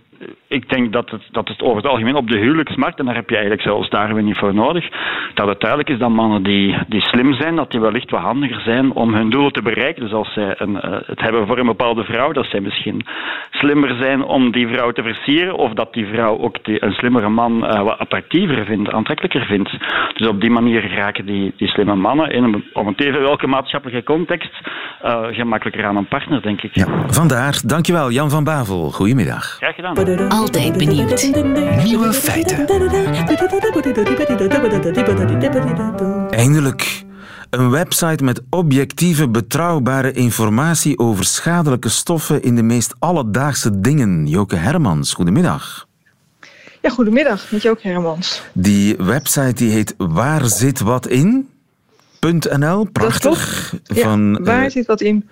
ik 0.48 0.68
denk 0.68 0.92
dat 0.92 1.10
het, 1.10 1.22
dat 1.30 1.48
het 1.48 1.62
over 1.62 1.76
het 1.76 1.86
algemeen 1.86 2.16
op 2.16 2.30
de 2.30 2.38
huwelijksmarkt, 2.38 2.98
en 2.98 3.04
daar 3.04 3.14
heb 3.14 3.28
je 3.28 3.36
eigenlijk 3.36 3.66
zelfs 3.66 3.90
daar 3.90 4.14
weer 4.14 4.22
niet 4.22 4.38
voor 4.38 4.54
nodig, 4.54 4.88
dat 5.34 5.48
het 5.48 5.60
duidelijk 5.60 5.90
is 5.90 5.98
dat 5.98 6.10
mannen 6.10 6.42
die, 6.42 6.78
die 6.88 7.00
slim 7.00 7.34
zijn, 7.34 7.56
dat 7.56 7.70
die 7.70 7.80
wellicht 7.80 8.10
wat 8.10 8.20
handiger 8.20 8.60
zijn 8.60 8.92
om 8.92 9.14
hun 9.14 9.30
doelen 9.30 9.52
te 9.52 9.62
bereiken. 9.62 10.02
Dus 10.02 10.12
als 10.12 10.32
zij 10.32 10.54
een, 10.58 10.74
uh, 10.74 10.80
het 11.06 11.20
hebben 11.20 11.46
voor 11.46 11.58
een 11.58 11.66
bepaalde 11.66 12.04
vrouw, 12.04 12.32
dat 12.32 12.46
zij 12.46 12.60
misschien 12.60 13.06
slimmer 13.50 13.96
zijn 14.00 14.22
om 14.22 14.52
die 14.52 14.68
vrouw 14.68 14.92
te 14.92 15.02
versieren, 15.02 15.56
of 15.56 15.72
dat 15.72 15.92
die 15.92 16.06
vrouw 16.06 16.38
ook 16.38 16.64
die, 16.64 16.84
een 16.84 16.92
slimmere 16.92 17.28
man 17.28 17.64
uh, 17.64 17.82
wat 17.82 17.98
attractiever 17.98 18.64
vindt, 18.64 18.92
aantrekkelijker 18.92 19.44
vindt. 19.44 19.70
Dus 20.14 20.28
op 20.28 20.40
die 20.40 20.50
manier 20.50 20.94
raken 20.94 21.26
die, 21.26 21.52
die 21.56 21.68
slimme 21.68 21.94
mannen, 21.94 22.30
in 22.30 22.44
een, 22.44 22.64
om 22.72 22.86
het 22.86 23.00
even 23.00 23.20
welke 23.20 23.46
maatschappelijke 23.46 24.12
context, 24.12 24.52
uh, 25.04 25.26
gemakkelijker 25.30 25.84
aan 25.84 25.96
een 25.96 26.08
partner, 26.08 26.42
denk 26.42 26.62
ik. 26.62 26.74
Ja, 26.74 26.86
vandaar. 27.06 27.60
Dankjewel, 27.64 28.10
Jan 28.10 28.30
van 28.30 28.44
Bavel. 28.44 28.90
Goedemiddag. 28.90 29.44
Graag 29.44 29.74
gedaan. 29.74 29.94
Altijd 30.28 30.76
benieuwd. 30.76 31.30
Nieuwe 31.84 32.12
feiten. 32.12 32.66
Eindelijk. 36.30 37.04
Een 37.50 37.70
website 37.70 38.24
met 38.24 38.42
objectieve, 38.50 39.28
betrouwbare 39.28 40.12
informatie 40.12 40.98
over 40.98 41.24
schadelijke 41.24 41.88
stoffen 41.88 42.42
in 42.42 42.56
de 42.56 42.62
meest 42.62 42.94
alledaagse 42.98 43.80
dingen. 43.80 44.26
Joke 44.26 44.56
Hermans, 44.56 45.12
goedemiddag. 45.12 45.86
Ja, 46.82 46.90
goedemiddag, 46.90 47.50
met 47.50 47.62
Joke 47.62 47.88
Hermans. 47.88 48.42
Die 48.52 48.96
website 48.96 49.52
die 49.52 49.70
heet 49.70 49.94
Waar 49.96 50.46
zit 50.46 50.80
wat 50.80 51.06
in? 51.06 51.48
.nl, 52.58 52.84
prachtig. 52.84 53.74
Ja, 53.84 54.02
van, 54.02 54.44
waar 54.44 54.64
uh, 54.64 54.70
zit 54.70 54.86
wat 54.86 55.00
in? 55.00 55.28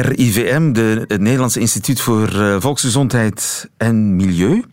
RIVM, 0.00 0.72
de, 0.72 1.04
het 1.08 1.20
Nederlandse 1.20 1.60
Instituut 1.60 2.00
voor 2.00 2.32
uh, 2.34 2.56
Volksgezondheid 2.60 3.70
en 3.76 4.16
Milieu. 4.16 4.64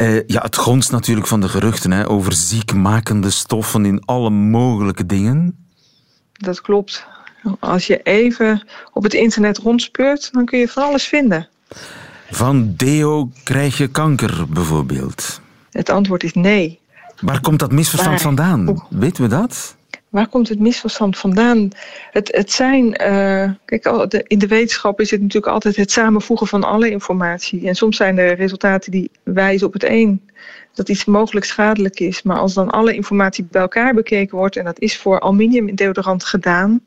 Uh, 0.00 0.26
ja, 0.26 0.42
het 0.42 0.56
gonst 0.56 0.90
natuurlijk 0.90 1.26
van 1.26 1.40
de 1.40 1.48
geruchten 1.48 1.90
hè, 1.90 2.08
over 2.08 2.32
ziekmakende 2.32 3.30
stoffen 3.30 3.84
in 3.84 4.04
alle 4.04 4.30
mogelijke 4.30 5.06
dingen. 5.06 5.56
Dat 6.32 6.60
klopt. 6.60 7.06
Als 7.60 7.86
je 7.86 8.02
even 8.02 8.66
op 8.92 9.02
het 9.02 9.14
internet 9.14 9.58
rondspeurt, 9.58 10.32
dan 10.32 10.44
kun 10.44 10.58
je 10.58 10.68
van 10.68 10.82
alles 10.82 11.04
vinden. 11.04 11.48
Van 12.30 12.74
deo 12.76 13.30
krijg 13.44 13.78
je 13.78 13.88
kanker 13.88 14.48
bijvoorbeeld? 14.48 15.40
Het 15.70 15.90
antwoord 15.90 16.22
is 16.22 16.32
nee. 16.32 16.80
Waar 17.20 17.40
komt 17.40 17.58
dat 17.58 17.72
misverstand 17.72 18.12
maar, 18.12 18.20
vandaan? 18.20 18.86
Weten 18.90 19.22
we 19.22 19.28
dat? 19.28 19.76
Waar 20.12 20.28
komt 20.28 20.48
het 20.48 20.58
misverstand 20.58 21.18
vandaan? 21.18 21.68
Het, 22.10 22.36
het 22.36 22.52
zijn, 22.52 22.84
uh, 22.86 23.50
kijk, 23.64 23.86
in 24.26 24.38
de 24.38 24.46
wetenschap 24.46 25.00
is 25.00 25.10
het 25.10 25.20
natuurlijk 25.20 25.52
altijd 25.52 25.76
het 25.76 25.90
samenvoegen 25.90 26.46
van 26.46 26.64
alle 26.64 26.90
informatie. 26.90 27.68
En 27.68 27.74
soms 27.74 27.96
zijn 27.96 28.18
er 28.18 28.34
resultaten 28.34 28.90
die 28.90 29.10
wijzen 29.22 29.66
op 29.66 29.72
het 29.72 29.84
een, 29.84 30.28
dat 30.74 30.88
iets 30.88 31.04
mogelijk 31.04 31.46
schadelijk 31.46 32.00
is. 32.00 32.22
Maar 32.22 32.38
als 32.38 32.54
dan 32.54 32.70
alle 32.70 32.94
informatie 32.94 33.46
bij 33.50 33.60
elkaar 33.60 33.94
bekeken 33.94 34.36
wordt, 34.36 34.56
en 34.56 34.64
dat 34.64 34.80
is 34.80 34.98
voor 34.98 35.20
aluminium 35.20 35.74
deodorant 35.74 36.24
gedaan, 36.24 36.82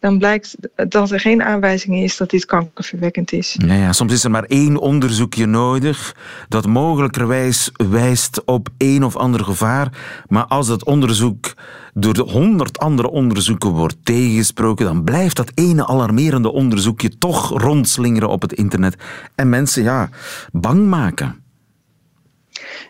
dan 0.00 0.18
blijkt 0.18 0.56
dat 0.88 1.10
er 1.10 1.20
geen 1.20 1.42
aanwijzing 1.42 1.96
is 1.96 2.16
dat 2.16 2.30
dit 2.30 2.44
kankerverwekkend 2.44 3.32
is. 3.32 3.56
Ja, 3.66 3.74
ja, 3.74 3.92
soms 3.92 4.12
is 4.12 4.24
er 4.24 4.30
maar 4.30 4.44
één 4.44 4.76
onderzoekje 4.76 5.46
nodig 5.46 6.16
dat 6.48 6.66
mogelijkerwijs 6.66 7.70
wijst 7.90 8.44
op 8.44 8.68
één 8.76 9.02
of 9.02 9.16
ander 9.16 9.44
gevaar. 9.44 9.88
Maar 10.28 10.44
als 10.44 10.66
dat 10.66 10.84
onderzoek 10.84 11.54
door 11.94 12.14
de 12.14 12.22
honderd 12.22 12.78
andere 12.78 13.10
onderzoeken 13.10 13.70
wordt 13.70 13.96
tegengesproken, 14.02 14.84
dan 14.84 15.04
blijft 15.04 15.36
dat 15.36 15.52
ene 15.54 15.86
alarmerende 15.86 16.52
onderzoekje 16.52 17.18
toch 17.18 17.60
rondslingeren 17.60 18.28
op 18.28 18.42
het 18.42 18.52
internet 18.52 18.96
en 19.34 19.48
mensen 19.48 19.82
ja, 19.82 20.08
bang 20.52 20.86
maken. 20.86 21.42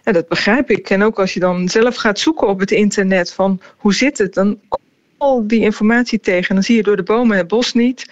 Ja, 0.04 0.12
dat 0.12 0.28
begrijp 0.28 0.70
ik. 0.70 0.90
En 0.90 1.02
ook 1.02 1.18
als 1.18 1.34
je 1.34 1.40
dan 1.40 1.68
zelf 1.68 1.96
gaat 1.96 2.18
zoeken 2.18 2.48
op 2.48 2.60
het 2.60 2.70
internet 2.70 3.32
van 3.32 3.60
hoe 3.76 3.94
zit 3.94 4.18
het, 4.18 4.34
dan 4.34 4.58
al 5.20 5.46
die 5.46 5.60
informatie 5.60 6.20
tegen. 6.20 6.48
En 6.48 6.54
dan 6.54 6.64
zie 6.64 6.76
je 6.76 6.82
door 6.82 6.96
de 6.96 7.02
bomen 7.02 7.36
het 7.36 7.48
bos 7.48 7.72
niet. 7.72 8.06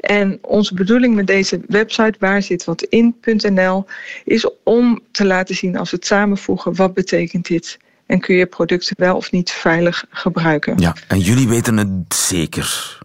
En 0.00 0.38
onze 0.42 0.74
bedoeling 0.74 1.14
met 1.14 1.26
deze 1.26 1.60
website, 1.66 2.14
waar 2.18 2.42
zit 2.42 2.64
wat 2.64 2.82
in.nl, 2.82 3.86
is 4.24 4.48
om 4.62 5.00
te 5.10 5.24
laten 5.24 5.54
zien 5.54 5.76
als 5.76 5.90
we 5.90 5.96
het 5.96 6.06
samenvoegen, 6.06 6.74
wat 6.74 6.94
betekent 6.94 7.46
dit? 7.46 7.78
En 8.06 8.20
kun 8.20 8.34
je 8.36 8.46
producten 8.46 8.96
wel 8.98 9.16
of 9.16 9.32
niet 9.32 9.50
veilig 9.50 10.04
gebruiken? 10.10 10.78
Ja, 10.78 10.96
en 11.08 11.18
jullie 11.18 11.48
weten 11.48 11.76
het 11.76 12.14
zeker. 12.14 12.98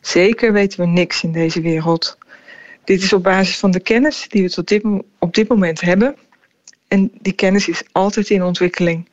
Zeker 0.00 0.52
weten 0.52 0.80
we 0.80 0.86
niks 0.86 1.22
in 1.22 1.32
deze 1.32 1.60
wereld. 1.60 2.18
Dit 2.84 3.02
is 3.02 3.12
op 3.12 3.22
basis 3.22 3.58
van 3.58 3.70
de 3.70 3.80
kennis 3.80 4.26
die 4.28 4.42
we 4.42 4.50
tot 4.50 4.68
dit, 4.68 4.84
op 5.18 5.34
dit 5.34 5.48
moment 5.48 5.80
hebben. 5.80 6.16
En 6.88 7.10
die 7.20 7.32
kennis 7.32 7.68
is 7.68 7.82
altijd 7.92 8.30
in 8.30 8.42
ontwikkeling. 8.42 9.08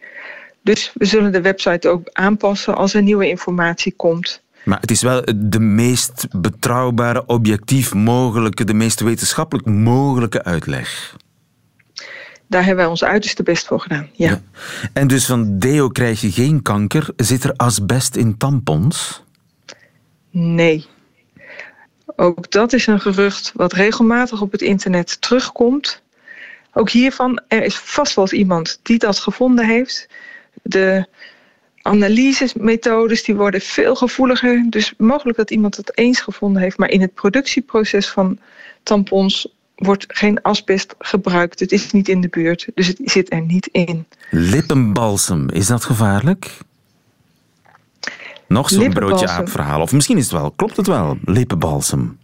Dus 0.68 0.92
we 0.94 1.06
zullen 1.06 1.32
de 1.32 1.42
website 1.42 1.90
ook 1.90 2.10
aanpassen 2.12 2.76
als 2.76 2.94
er 2.94 3.02
nieuwe 3.02 3.30
informatie 3.30 3.94
komt. 3.96 4.42
Maar 4.66 4.80
het 4.80 4.92
is 4.92 5.02
wel 5.02 5.22
de 5.36 5.60
meest 5.60 6.28
betrouwbare, 6.32 7.26
objectief 7.26 7.94
mogelijke, 7.94 8.64
de 8.64 8.74
meest 8.74 9.00
wetenschappelijk 9.00 9.68
mogelijke 9.68 10.44
uitleg. 10.44 11.16
Daar 12.48 12.60
hebben 12.66 12.76
wij 12.76 12.86
ons 12.86 13.04
uiterste 13.04 13.44
best 13.44 13.68
voor 13.68 13.80
gedaan, 13.80 14.10
ja. 14.14 14.30
ja. 14.30 14.42
En 14.94 15.08
dus 15.08 15.26
van 15.26 15.60
deo 15.60 15.88
krijg 15.88 16.22
je 16.22 16.32
geen 16.32 16.62
kanker. 16.62 17.10
Zit 17.16 17.44
er 17.44 17.54
asbest 17.56 18.16
in 18.16 18.38
tampons? 18.38 19.24
Nee. 20.32 20.86
Ook 22.16 22.52
dat 22.52 22.74
is 22.74 22.88
een 22.88 23.00
gerucht 23.00 23.52
wat 23.56 23.74
regelmatig 23.74 24.42
op 24.42 24.52
het 24.52 24.62
internet 24.62 25.22
terugkomt. 25.22 26.02
Ook 26.74 26.90
hiervan, 26.90 27.42
er 27.48 27.64
is 27.64 27.76
vast 27.76 28.16
wel 28.16 28.24
eens 28.24 28.34
iemand 28.34 28.80
die 28.84 28.98
dat 28.98 29.20
gevonden 29.20 29.66
heeft. 29.66 30.08
De 30.68 31.08
analysemethodes 31.82 33.24
die 33.24 33.36
worden 33.36 33.62
veel 33.62 33.96
gevoeliger. 33.96 34.66
Dus 34.70 34.94
mogelijk 34.98 35.38
dat 35.38 35.52
iemand 35.52 35.78
het 35.78 35.98
eens 35.98 36.22
gevonden 36.22 36.62
heeft. 36.62 36.78
Maar 36.78 36.90
in 36.90 37.02
het 37.02 37.14
productieproces 37.14 38.10
van 38.10 38.40
tampons 38.84 39.56
wordt 39.76 40.06
geen 40.08 40.42
asbest 40.42 40.96
gebruikt. 41.00 41.60
Het 41.60 41.72
is 41.72 41.92
niet 41.92 42.08
in 42.08 42.22
de 42.22 42.30
buurt, 42.30 42.68
dus 42.74 42.88
het 42.88 43.00
zit 43.04 43.32
er 43.32 43.42
niet 43.42 43.70
in. 43.72 44.06
Lippenbalsem, 44.30 45.50
is 45.50 45.68
dat 45.68 45.84
gevaarlijk? 45.84 46.58
Nog 48.48 48.70
zo'n 48.70 48.94
broodje 48.94 49.28
aap 49.28 49.50
verhaal. 49.50 49.82
Of 49.82 49.92
misschien 49.92 50.18
is 50.18 50.24
het 50.24 50.32
wel, 50.32 50.52
klopt 50.52 50.78
het 50.78 50.88
wel, 50.88 51.18
lippenbalsem? 51.26 52.18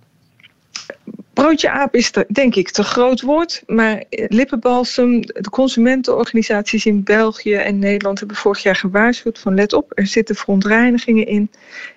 Broodje 1.33 1.69
aap 1.69 1.95
is 1.95 2.11
denk 2.27 2.55
ik 2.55 2.69
te 2.69 2.83
groot 2.83 3.21
woord, 3.21 3.63
maar 3.67 4.03
lippenbalsem, 4.09 5.21
de 5.21 5.49
consumentenorganisaties 5.49 6.85
in 6.85 7.03
België 7.03 7.53
en 7.53 7.79
Nederland 7.79 8.19
hebben 8.19 8.37
vorig 8.37 8.63
jaar 8.63 8.75
gewaarschuwd 8.75 9.39
van 9.39 9.55
let 9.55 9.73
op, 9.73 9.91
er 9.93 10.07
zitten 10.07 10.35
verontreinigingen 10.35 11.27
in 11.27 11.51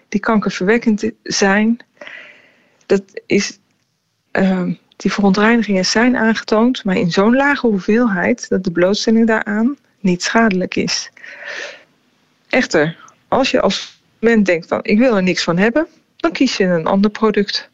die 0.09 0.21
kankerverwekkend 0.21 1.11
zijn. 1.23 1.79
Dat 2.87 3.03
is, 3.27 3.59
uh, 4.33 4.71
die 4.97 5.13
verontreinigingen 5.13 5.85
zijn 5.85 6.17
aangetoond, 6.17 6.85
maar 6.85 6.97
in 6.97 7.11
zo'n 7.11 7.37
lage 7.37 7.67
hoeveelheid 7.67 8.49
dat 8.49 8.65
de 8.65 8.73
blootstelling 8.73 9.27
daaraan 9.27 9.77
niet 10.01 10.23
schadelijk 10.23 10.77
is. 10.77 11.11
Echter, 12.49 12.97
als 13.29 13.51
je 13.51 13.61
als 13.61 14.01
mens 14.19 14.45
denkt 14.45 14.67
van 14.67 14.79
ik 14.83 14.99
wil 14.99 15.17
er 15.17 15.23
niks 15.23 15.43
van 15.43 15.59
hebben, 15.59 15.87
dan 16.17 16.33
kies 16.33 16.57
je 16.57 16.65
een 16.65 16.87
ander 16.87 17.11
product. 17.11 17.71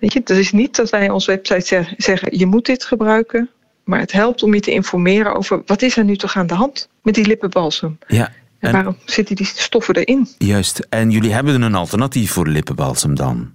Weet 0.00 0.12
je, 0.12 0.18
het 0.18 0.30
is 0.30 0.52
niet 0.52 0.76
dat 0.76 0.90
wij 0.90 1.10
onze 1.10 1.30
website 1.30 1.94
zeggen 1.96 2.38
je 2.38 2.46
moet 2.46 2.66
dit 2.66 2.84
gebruiken, 2.84 3.50
maar 3.84 3.98
het 4.00 4.12
helpt 4.12 4.42
om 4.42 4.54
je 4.54 4.60
te 4.60 4.70
informeren 4.70 5.34
over 5.34 5.62
wat 5.66 5.82
is 5.82 5.96
er 5.96 6.04
nu 6.04 6.16
toch 6.16 6.36
aan 6.36 6.46
de 6.46 6.54
hand 6.54 6.88
met 7.02 7.14
die 7.14 7.26
lippenbalsem. 7.26 7.98
Ja, 8.06 8.32
en, 8.58 8.72
waarom 8.72 8.96
zitten 9.04 9.36
die 9.36 9.46
stoffen 9.46 9.94
erin? 9.94 10.28
Juist, 10.38 10.86
en 10.88 11.10
jullie 11.10 11.32
hebben 11.32 11.62
een 11.62 11.74
alternatief 11.74 12.32
voor 12.32 12.48
lippenbalsem 12.48 13.14
dan? 13.14 13.52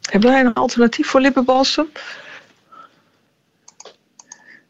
Hebben 0.00 0.30
wij 0.30 0.40
een 0.40 0.52
alternatief 0.52 1.06
voor 1.06 1.20
lippenbalsem? 1.20 1.86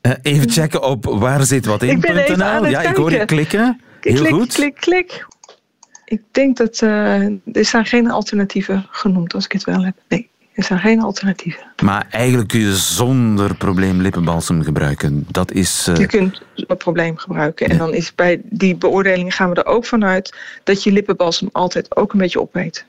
Uh, 0.02 0.12
even 0.22 0.50
checken 0.50 0.82
op 0.82 1.04
waar 1.04 1.44
zit 1.44 1.66
wat 1.66 1.82
in.nl. 1.82 2.66
Ja, 2.66 2.80
ik 2.80 2.96
hoor 2.96 3.10
je 3.10 3.24
klikken. 3.24 3.80
Heel 4.00 4.14
klik, 4.14 4.32
goed. 4.32 4.52
Klik, 4.52 4.74
klik. 4.74 5.26
Ik 6.04 6.22
denk 6.30 6.56
dat 6.56 6.80
uh, 6.80 7.22
er 7.52 7.64
zijn 7.64 7.86
geen 7.86 8.10
alternatieven 8.10 8.86
genoemd 8.90 9.34
als 9.34 9.44
ik 9.44 9.52
het 9.52 9.64
wel 9.64 9.84
heb. 9.84 9.96
Nee. 10.08 10.30
Er 10.54 10.64
zijn 10.64 10.78
geen 10.78 11.02
alternatieven. 11.02 11.62
Maar 11.82 12.06
eigenlijk 12.10 12.48
kun 12.48 12.60
je 12.60 12.76
zonder 12.76 13.54
probleem 13.54 14.00
lippenbalsem 14.00 14.62
gebruiken. 14.62 15.26
Dat 15.30 15.52
is, 15.52 15.88
uh... 15.88 15.96
Je 15.96 16.06
kunt 16.06 16.42
zonder 16.54 16.76
probleem 16.76 17.16
gebruiken. 17.16 17.68
En 17.68 17.78
dan 17.78 17.94
is 17.94 18.14
bij 18.14 18.40
die 18.44 18.76
beoordeling 18.76 19.34
gaan 19.34 19.50
we 19.50 19.54
er 19.54 19.66
ook 19.66 19.86
vanuit 19.86 20.34
dat 20.64 20.82
je 20.82 20.92
lippenbalsem 20.92 21.48
altijd 21.52 21.96
ook 21.96 22.12
een 22.12 22.18
beetje 22.18 22.40
opeet. 22.40 22.84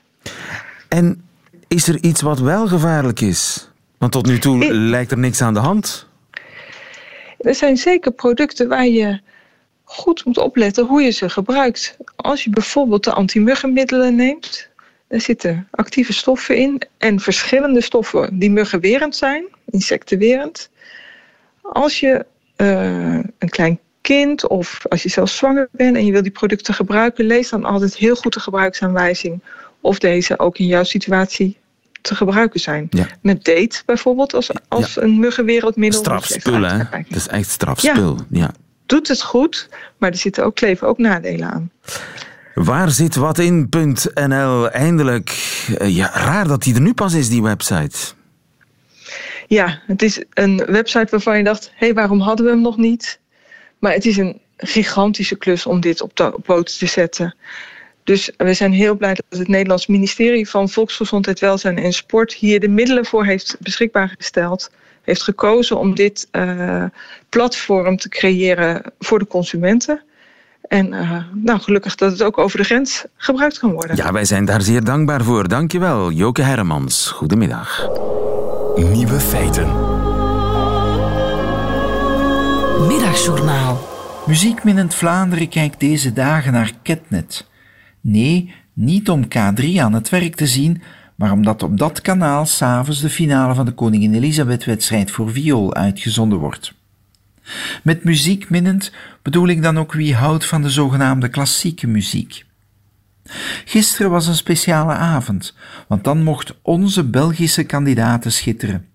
En 0.88 1.22
is 1.68 1.88
er 1.88 2.02
iets 2.02 2.20
wat 2.20 2.38
wel 2.38 2.66
gevaarlijk 2.66 3.20
is? 3.20 3.70
Want 3.98 4.12
tot 4.12 4.26
nu 4.26 4.38
toe 4.38 4.74
lijkt 4.74 5.10
er 5.10 5.18
niks 5.18 5.42
aan 5.42 5.54
de 5.54 5.60
hand. 5.60 6.06
Er 7.38 7.54
zijn 7.54 7.76
zeker 7.76 8.12
producten 8.12 8.68
waar 8.68 8.86
je 8.86 9.20
goed 9.84 10.24
moet 10.24 10.38
opletten 10.38 10.86
hoe 10.86 11.02
je 11.02 11.10
ze 11.10 11.28
gebruikt. 11.28 11.96
Als 12.16 12.44
je 12.44 12.50
bijvoorbeeld 12.50 13.04
de 13.04 13.12
antimuggenmiddelen 13.12 14.14
neemt, 14.14 14.68
daar 15.08 15.20
zitten 15.20 15.68
actieve 15.70 16.12
stoffen 16.12 16.56
in 16.56 16.82
en 16.98 17.20
verschillende 17.20 17.80
stoffen 17.80 18.38
die 18.38 18.50
muggenwerend 18.50 19.16
zijn, 19.16 19.44
insectenwerend. 19.64 20.70
Als 21.62 22.00
je 22.00 22.26
uh, 22.56 23.20
een 23.38 23.48
klein 23.48 23.78
kind 24.00 24.48
of 24.48 24.86
als 24.88 25.02
je 25.02 25.08
zelf 25.08 25.30
zwanger 25.30 25.68
bent 25.70 25.96
en 25.96 26.04
je 26.04 26.12
wil 26.12 26.22
die 26.22 26.30
producten 26.30 26.74
gebruiken, 26.74 27.24
lees 27.24 27.48
dan 27.48 27.64
altijd 27.64 27.96
heel 27.96 28.16
goed 28.16 28.34
de 28.34 28.40
gebruiksaanwijzing 28.40 29.42
of 29.80 29.98
deze 29.98 30.38
ook 30.38 30.58
in 30.58 30.66
jouw 30.66 30.84
situatie 30.84 31.56
te 32.00 32.14
gebruiken 32.14 32.60
zijn. 32.60 32.86
Ja. 32.90 33.06
Met 33.22 33.44
date 33.44 33.82
bijvoorbeeld 33.86 34.34
als, 34.34 34.50
als 34.68 34.94
ja. 34.94 35.02
een 35.02 35.18
muggenwereldmiddel. 35.18 36.00
Strafspul, 36.00 36.62
hè? 36.62 36.78
Dat 36.78 37.16
is 37.16 37.28
echt 37.28 37.50
strafspul. 37.50 38.16
Ja. 38.30 38.40
ja. 38.40 38.50
Doet 38.86 39.08
het 39.08 39.22
goed, 39.22 39.68
maar 39.98 40.10
er 40.10 40.16
zitten 40.16 40.44
ook, 40.44 40.54
kleven 40.54 40.88
ook 40.88 40.98
nadelen 40.98 41.50
aan. 41.50 41.70
Waar 42.64 42.90
zit 42.90 43.14
wat 43.14 43.38
in.nl 43.38 44.70
eindelijk? 44.70 45.30
Ja, 45.84 46.10
raar 46.14 46.48
dat 46.48 46.62
die 46.62 46.74
er 46.74 46.80
nu 46.80 46.94
pas 46.94 47.14
is, 47.14 47.28
die 47.28 47.42
website. 47.42 47.96
Ja, 49.46 49.82
het 49.86 50.02
is 50.02 50.24
een 50.34 50.56
website 50.56 51.06
waarvan 51.10 51.36
je 51.36 51.44
dacht: 51.44 51.70
hé, 51.74 51.86
hey, 51.86 51.94
waarom 51.94 52.20
hadden 52.20 52.46
we 52.46 52.52
hem 52.52 52.60
nog 52.60 52.76
niet? 52.76 53.20
Maar 53.78 53.92
het 53.92 54.04
is 54.04 54.16
een 54.16 54.40
gigantische 54.56 55.36
klus 55.36 55.66
om 55.66 55.80
dit 55.80 56.00
op, 56.00 56.16
de, 56.16 56.38
poten 56.42 56.78
te 56.78 56.86
zetten. 56.86 57.34
Dus 58.04 58.30
we 58.36 58.54
zijn 58.54 58.72
heel 58.72 58.96
blij 58.96 59.14
dat 59.14 59.38
het 59.38 59.48
Nederlands 59.48 59.86
ministerie 59.86 60.48
van 60.48 60.68
Volksgezondheid, 60.68 61.40
Welzijn 61.40 61.78
en 61.78 61.92
Sport 61.92 62.32
hier 62.32 62.60
de 62.60 62.68
middelen 62.68 63.04
voor 63.04 63.24
heeft 63.24 63.56
beschikbaar 63.60 64.14
gesteld. 64.18 64.70
Heeft 65.02 65.22
gekozen 65.22 65.78
om 65.78 65.94
dit 65.94 66.28
uh, 66.32 66.84
platform 67.28 67.96
te 67.96 68.08
creëren 68.08 68.82
voor 68.98 69.18
de 69.18 69.26
consumenten. 69.26 70.02
En 70.68 70.92
uh, 70.92 71.22
nou, 71.32 71.60
gelukkig 71.60 71.94
dat 71.94 72.12
het 72.12 72.22
ook 72.22 72.38
over 72.38 72.58
de 72.58 72.64
grens 72.64 73.04
gebruikt 73.16 73.58
kan 73.58 73.72
worden. 73.72 73.96
Ja, 73.96 74.12
wij 74.12 74.24
zijn 74.24 74.44
daar 74.44 74.62
zeer 74.62 74.84
dankbaar 74.84 75.24
voor. 75.24 75.48
Dankjewel, 75.48 76.12
Joke 76.12 76.42
Hermans. 76.42 77.08
Goedemiddag. 77.08 77.88
Nieuwe 78.76 79.20
feiten. 79.20 79.66
Middagjournaal. 82.86 83.78
Muziekminnend 84.26 84.94
Vlaanderen 84.94 85.48
kijkt 85.48 85.80
deze 85.80 86.12
dagen 86.12 86.52
naar 86.52 86.72
Ketnet. 86.82 87.46
Nee, 88.00 88.54
niet 88.72 89.10
om 89.10 89.24
K3 89.24 89.76
aan 89.78 89.92
het 89.92 90.08
werk 90.08 90.34
te 90.34 90.46
zien, 90.46 90.82
maar 91.14 91.32
omdat 91.32 91.62
op 91.62 91.78
dat 91.78 92.00
kanaal 92.00 92.46
s'avonds 92.46 93.00
de 93.00 93.10
finale 93.10 93.54
van 93.54 93.64
de 93.64 93.72
Koningin 93.72 94.14
Elisabeth-wedstrijd 94.14 95.10
voor 95.10 95.30
viool 95.30 95.74
uitgezonden 95.74 96.38
wordt. 96.38 96.74
Met 97.82 98.04
muziek 98.04 98.50
minnend 98.50 98.92
bedoel 99.22 99.48
ik 99.48 99.62
dan 99.62 99.78
ook 99.78 99.92
wie 99.92 100.14
houdt 100.14 100.46
van 100.46 100.62
de 100.62 100.70
zogenaamde 100.70 101.28
klassieke 101.28 101.86
muziek. 101.86 102.44
Gisteren 103.64 104.10
was 104.10 104.26
een 104.26 104.34
speciale 104.34 104.92
avond, 104.92 105.54
want 105.88 106.04
dan 106.04 106.22
mocht 106.22 106.54
onze 106.62 107.04
Belgische 107.04 107.64
kandidaten 107.64 108.32
schitteren. 108.32 108.86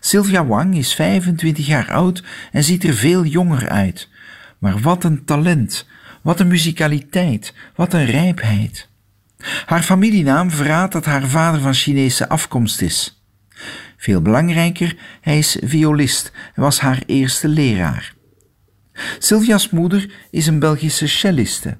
Sylvia 0.00 0.46
Wang 0.46 0.76
is 0.76 0.94
25 0.94 1.66
jaar 1.66 1.90
oud 1.90 2.22
en 2.52 2.64
ziet 2.64 2.84
er 2.84 2.94
veel 2.94 3.24
jonger 3.24 3.68
uit. 3.68 4.08
Maar 4.58 4.78
wat 4.78 5.04
een 5.04 5.24
talent, 5.24 5.86
wat 6.22 6.40
een 6.40 6.48
muzikaliteit, 6.48 7.54
wat 7.74 7.92
een 7.92 8.06
rijpheid. 8.06 8.88
Haar 9.66 9.82
familienaam 9.82 10.50
verraadt 10.50 10.92
dat 10.92 11.04
haar 11.04 11.26
vader 11.26 11.60
van 11.60 11.74
Chinese 11.74 12.28
afkomst 12.28 12.80
is. 12.80 13.17
Veel 14.00 14.22
belangrijker, 14.22 14.96
hij 15.20 15.38
is 15.38 15.56
violist 15.60 16.32
en 16.54 16.62
was 16.62 16.80
haar 16.80 17.02
eerste 17.06 17.48
leraar. 17.48 18.14
Sylvia's 19.18 19.70
moeder 19.70 20.12
is 20.30 20.46
een 20.46 20.58
Belgische 20.58 21.06
celliste. 21.06 21.76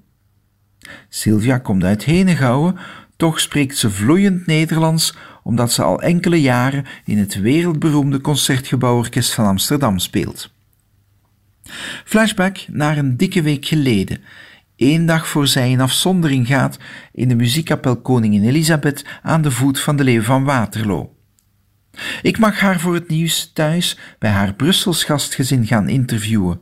Sylvia 1.09 1.59
komt 1.59 1.85
uit 1.85 2.05
Henegouwen, 2.05 2.77
toch 3.17 3.41
spreekt 3.41 3.77
ze 3.77 3.91
vloeiend 3.91 4.47
Nederlands 4.47 5.17
omdat 5.43 5.73
ze 5.73 5.83
al 5.83 6.03
enkele 6.03 6.41
jaren 6.41 6.85
in 7.05 7.19
het 7.19 7.41
wereldberoemde 7.41 8.21
Concertgebouworkest 8.21 9.35
van 9.35 9.47
Amsterdam 9.47 9.99
speelt. 9.99 10.51
Flashback 12.05 12.59
naar 12.71 12.99
een 12.99 13.17
dikke 13.17 13.43
week 13.43 13.67
geleden. 13.67 14.23
één 14.77 15.07
dag 15.07 15.29
voor 15.29 15.47
zij 15.47 15.71
in 15.71 15.81
afzondering 15.81 16.47
gaat 16.47 16.79
in 17.13 17.29
de 17.29 17.35
muziekkapel 17.35 18.01
Koningin 18.01 18.45
Elisabeth 18.45 19.05
aan 19.23 19.43
de 19.43 19.51
voet 19.51 19.81
van 19.81 19.97
de 19.97 20.05
Leeuw 20.05 20.23
van 20.23 20.45
Waterloo. 20.45 21.18
Ik 22.23 22.39
mag 22.39 22.61
haar 22.61 22.81
voor 22.81 22.95
het 22.95 23.09
nieuws 23.09 23.51
thuis 23.53 23.99
bij 24.19 24.31
haar 24.31 24.55
Brussels 24.55 25.05
gastgezin 25.05 25.67
gaan 25.67 25.89
interviewen 25.89 26.61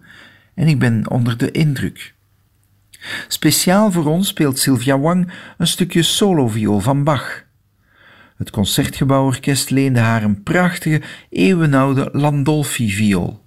en 0.55 0.68
ik 0.68 0.79
ben 0.79 1.11
onder 1.11 1.37
de 1.37 1.51
indruk. 1.51 2.14
Speciaal 3.29 3.92
voor 3.92 4.07
ons 4.07 4.29
speelt 4.29 4.59
Sylvia 4.59 4.99
Wang 4.99 5.33
een 5.59 5.66
stukje 5.66 6.03
soloviool 6.03 6.81
van 6.81 7.05
Bach. 7.05 7.44
Het 8.37 8.51
Concertgebouworkest 8.51 9.70
leende 9.70 10.01
haar 10.01 10.22
een 10.22 10.42
prachtige, 10.42 11.03
eeuwenoude 11.31 12.09
Landolfi-viool. 12.12 13.44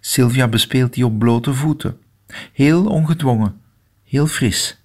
Sylvia 0.00 0.48
bespeelt 0.48 0.94
die 0.94 1.04
op 1.04 1.18
blote 1.18 1.54
voeten, 1.54 1.96
heel 2.52 2.84
ongedwongen, 2.84 3.60
heel 4.04 4.26
fris. 4.26 4.84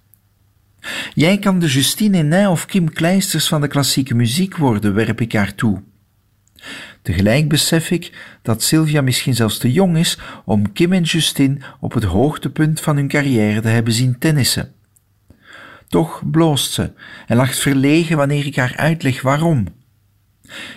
Jij 1.14 1.38
kan 1.38 1.58
de 1.58 1.66
Justine 1.66 2.16
Henin 2.16 2.46
of 2.46 2.66
Kim 2.66 2.92
Kleisters 2.92 3.48
van 3.48 3.60
de 3.60 3.68
klassieke 3.68 4.14
muziek 4.14 4.56
worden, 4.56 4.94
werp 4.94 5.20
ik 5.20 5.32
haar 5.32 5.54
toe. 5.54 5.82
Tegelijk 7.02 7.48
besef 7.48 7.90
ik 7.90 8.36
dat 8.42 8.62
Sylvia 8.62 9.00
misschien 9.00 9.34
zelfs 9.34 9.58
te 9.58 9.72
jong 9.72 9.96
is 9.96 10.18
om 10.44 10.72
Kim 10.72 10.92
en 10.92 11.02
Justine 11.02 11.56
op 11.80 11.92
het 11.92 12.04
hoogtepunt 12.04 12.80
van 12.80 12.96
hun 12.96 13.08
carrière 13.08 13.60
te 13.60 13.68
hebben 13.68 13.92
zien 13.92 14.18
tennissen. 14.18 14.72
Toch 15.88 16.22
bloost 16.30 16.72
ze 16.72 16.92
en 17.26 17.36
lacht 17.36 17.58
verlegen 17.58 18.16
wanneer 18.16 18.46
ik 18.46 18.56
haar 18.56 18.76
uitleg 18.76 19.22
waarom. 19.22 19.66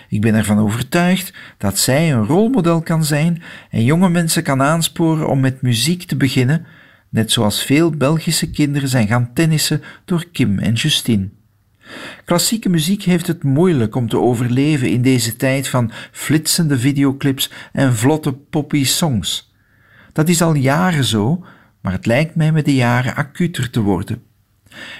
Ik 0.08 0.20
ben 0.20 0.34
ervan 0.34 0.58
overtuigd 0.58 1.32
dat 1.58 1.78
zij 1.78 2.12
een 2.12 2.24
rolmodel 2.24 2.82
kan 2.82 3.04
zijn 3.04 3.42
en 3.70 3.84
jonge 3.84 4.08
mensen 4.08 4.42
kan 4.42 4.62
aansporen 4.62 5.28
om 5.28 5.40
met 5.40 5.62
muziek 5.62 6.02
te 6.02 6.16
beginnen, 6.16 6.66
net 7.08 7.32
zoals 7.32 7.62
veel 7.62 7.90
Belgische 7.90 8.50
kinderen 8.50 8.88
zijn 8.88 9.06
gaan 9.06 9.32
tennissen 9.32 9.82
door 10.04 10.26
Kim 10.32 10.58
en 10.58 10.72
Justine. 10.72 11.28
Klassieke 12.24 12.68
muziek 12.68 13.02
heeft 13.02 13.26
het 13.26 13.42
moeilijk 13.42 13.94
om 13.94 14.08
te 14.08 14.18
overleven 14.18 14.88
in 14.88 15.02
deze 15.02 15.36
tijd 15.36 15.68
van 15.68 15.90
flitsende 16.12 16.78
videoclips 16.78 17.50
en 17.72 17.96
vlotte 17.96 18.32
poppy 18.32 18.84
songs. 18.84 19.54
Dat 20.12 20.28
is 20.28 20.42
al 20.42 20.54
jaren 20.54 21.04
zo, 21.04 21.44
maar 21.80 21.92
het 21.92 22.06
lijkt 22.06 22.34
mij 22.34 22.52
met 22.52 22.64
de 22.64 22.74
jaren 22.74 23.14
acuter 23.14 23.70
te 23.70 23.80
worden. 23.80 24.22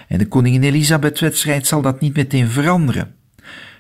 En 0.09 0.19
de 0.19 0.29
Koningin 0.29 0.63
Elisabeth-wedstrijd 0.63 1.67
zal 1.67 1.83
dat 1.83 2.01
niet 2.01 2.17
meteen 2.17 2.49
veranderen. 2.49 3.15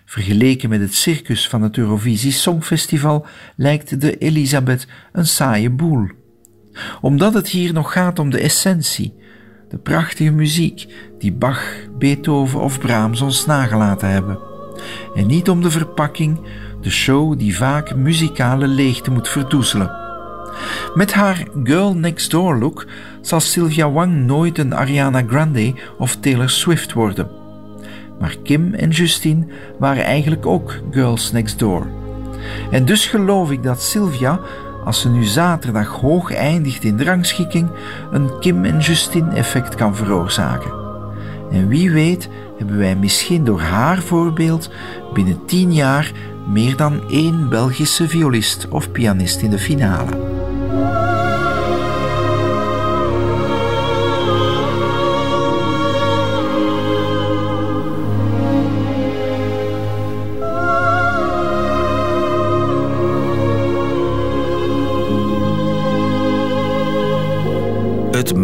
Vergeleken 0.04 0.68
met 0.68 0.80
het 0.80 0.94
circus 0.94 1.48
van 1.48 1.62
het 1.62 1.76
Eurovisie 1.76 2.32
Songfestival 2.32 3.26
lijkt 3.56 4.00
de 4.00 4.18
Elisabeth 4.18 4.86
een 5.12 5.26
saaie 5.26 5.70
boel. 5.70 6.08
Omdat 7.00 7.34
het 7.34 7.48
hier 7.48 7.72
nog 7.72 7.92
gaat 7.92 8.18
om 8.18 8.30
de 8.30 8.40
essentie, 8.40 9.14
de 9.68 9.78
prachtige 9.78 10.30
muziek 10.30 10.86
die 11.18 11.32
Bach, 11.32 11.62
Beethoven 11.98 12.60
of 12.60 12.78
Brahms 12.78 13.20
ons 13.20 13.46
nagelaten 13.46 14.08
hebben. 14.08 14.38
En 15.14 15.26
niet 15.26 15.50
om 15.50 15.62
de 15.62 15.70
verpakking, 15.70 16.38
de 16.80 16.90
show 16.90 17.38
die 17.38 17.56
vaak 17.56 17.94
muzikale 17.94 18.66
leegte 18.66 19.10
moet 19.10 19.28
verdoezelen. 19.28 20.04
Met 20.94 21.12
haar 21.12 21.46
Girl 21.64 21.94
Next 21.94 22.30
Door 22.30 22.58
look 22.58 22.86
zal 23.20 23.40
Sylvia 23.40 23.90
Wang 23.90 24.14
nooit 24.14 24.58
een 24.58 24.74
Ariana 24.74 25.22
Grande 25.26 25.74
of 25.98 26.16
Taylor 26.16 26.50
Swift 26.50 26.92
worden. 26.92 27.28
Maar 28.18 28.36
Kim 28.42 28.74
en 28.74 28.90
Justine 28.90 29.46
waren 29.78 30.04
eigenlijk 30.04 30.46
ook 30.46 30.74
Girls 30.90 31.32
Next 31.32 31.58
Door. 31.58 31.86
En 32.70 32.84
dus 32.84 33.06
geloof 33.06 33.50
ik 33.50 33.62
dat 33.62 33.82
Sylvia 33.82 34.40
als 34.86 35.00
ze 35.00 35.08
nu 35.08 35.24
zaterdag 35.24 35.88
hoog 35.88 36.34
eindigt 36.34 36.84
in 36.84 36.96
de 36.96 37.04
rangschikking, 37.04 37.70
een 38.10 38.38
Kim 38.38 38.64
en 38.64 38.78
Justine 38.78 39.34
effect 39.34 39.74
kan 39.74 39.96
veroorzaken. 39.96 40.72
En 41.50 41.68
wie 41.68 41.90
weet 41.90 42.28
hebben 42.58 42.78
wij 42.78 42.96
misschien 42.96 43.44
door 43.44 43.60
haar 43.60 43.98
voorbeeld 43.98 44.70
binnen 45.12 45.44
tien 45.46 45.72
jaar 45.72 46.12
meer 46.48 46.76
dan 46.76 47.00
één 47.10 47.48
Belgische 47.48 48.08
violist 48.08 48.68
of 48.68 48.90
pianist 48.90 49.42
in 49.42 49.50
de 49.50 49.58
finale. 49.58 50.35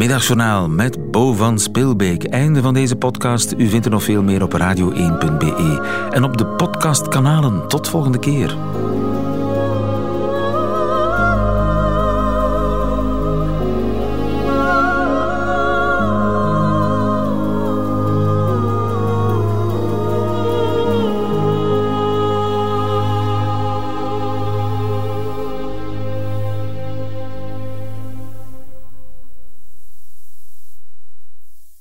Middagjournaal 0.03 0.69
met 0.69 1.11
Bo 1.11 1.33
van 1.33 1.59
Spilbeek. 1.59 2.25
Einde 2.25 2.63
van 2.63 2.75
deze 2.75 2.97
podcast. 2.97 3.55
U 3.57 3.69
vindt 3.69 3.85
er 3.85 3.91
nog 3.91 4.03
veel 4.03 4.23
meer 4.23 4.43
op 4.43 4.53
radio1.be 4.53 5.81
en 6.11 6.25
op 6.25 6.37
de 6.37 6.47
podcastkanalen. 6.47 7.69
Tot 7.69 7.89
volgende 7.89 8.19
keer. 8.19 8.57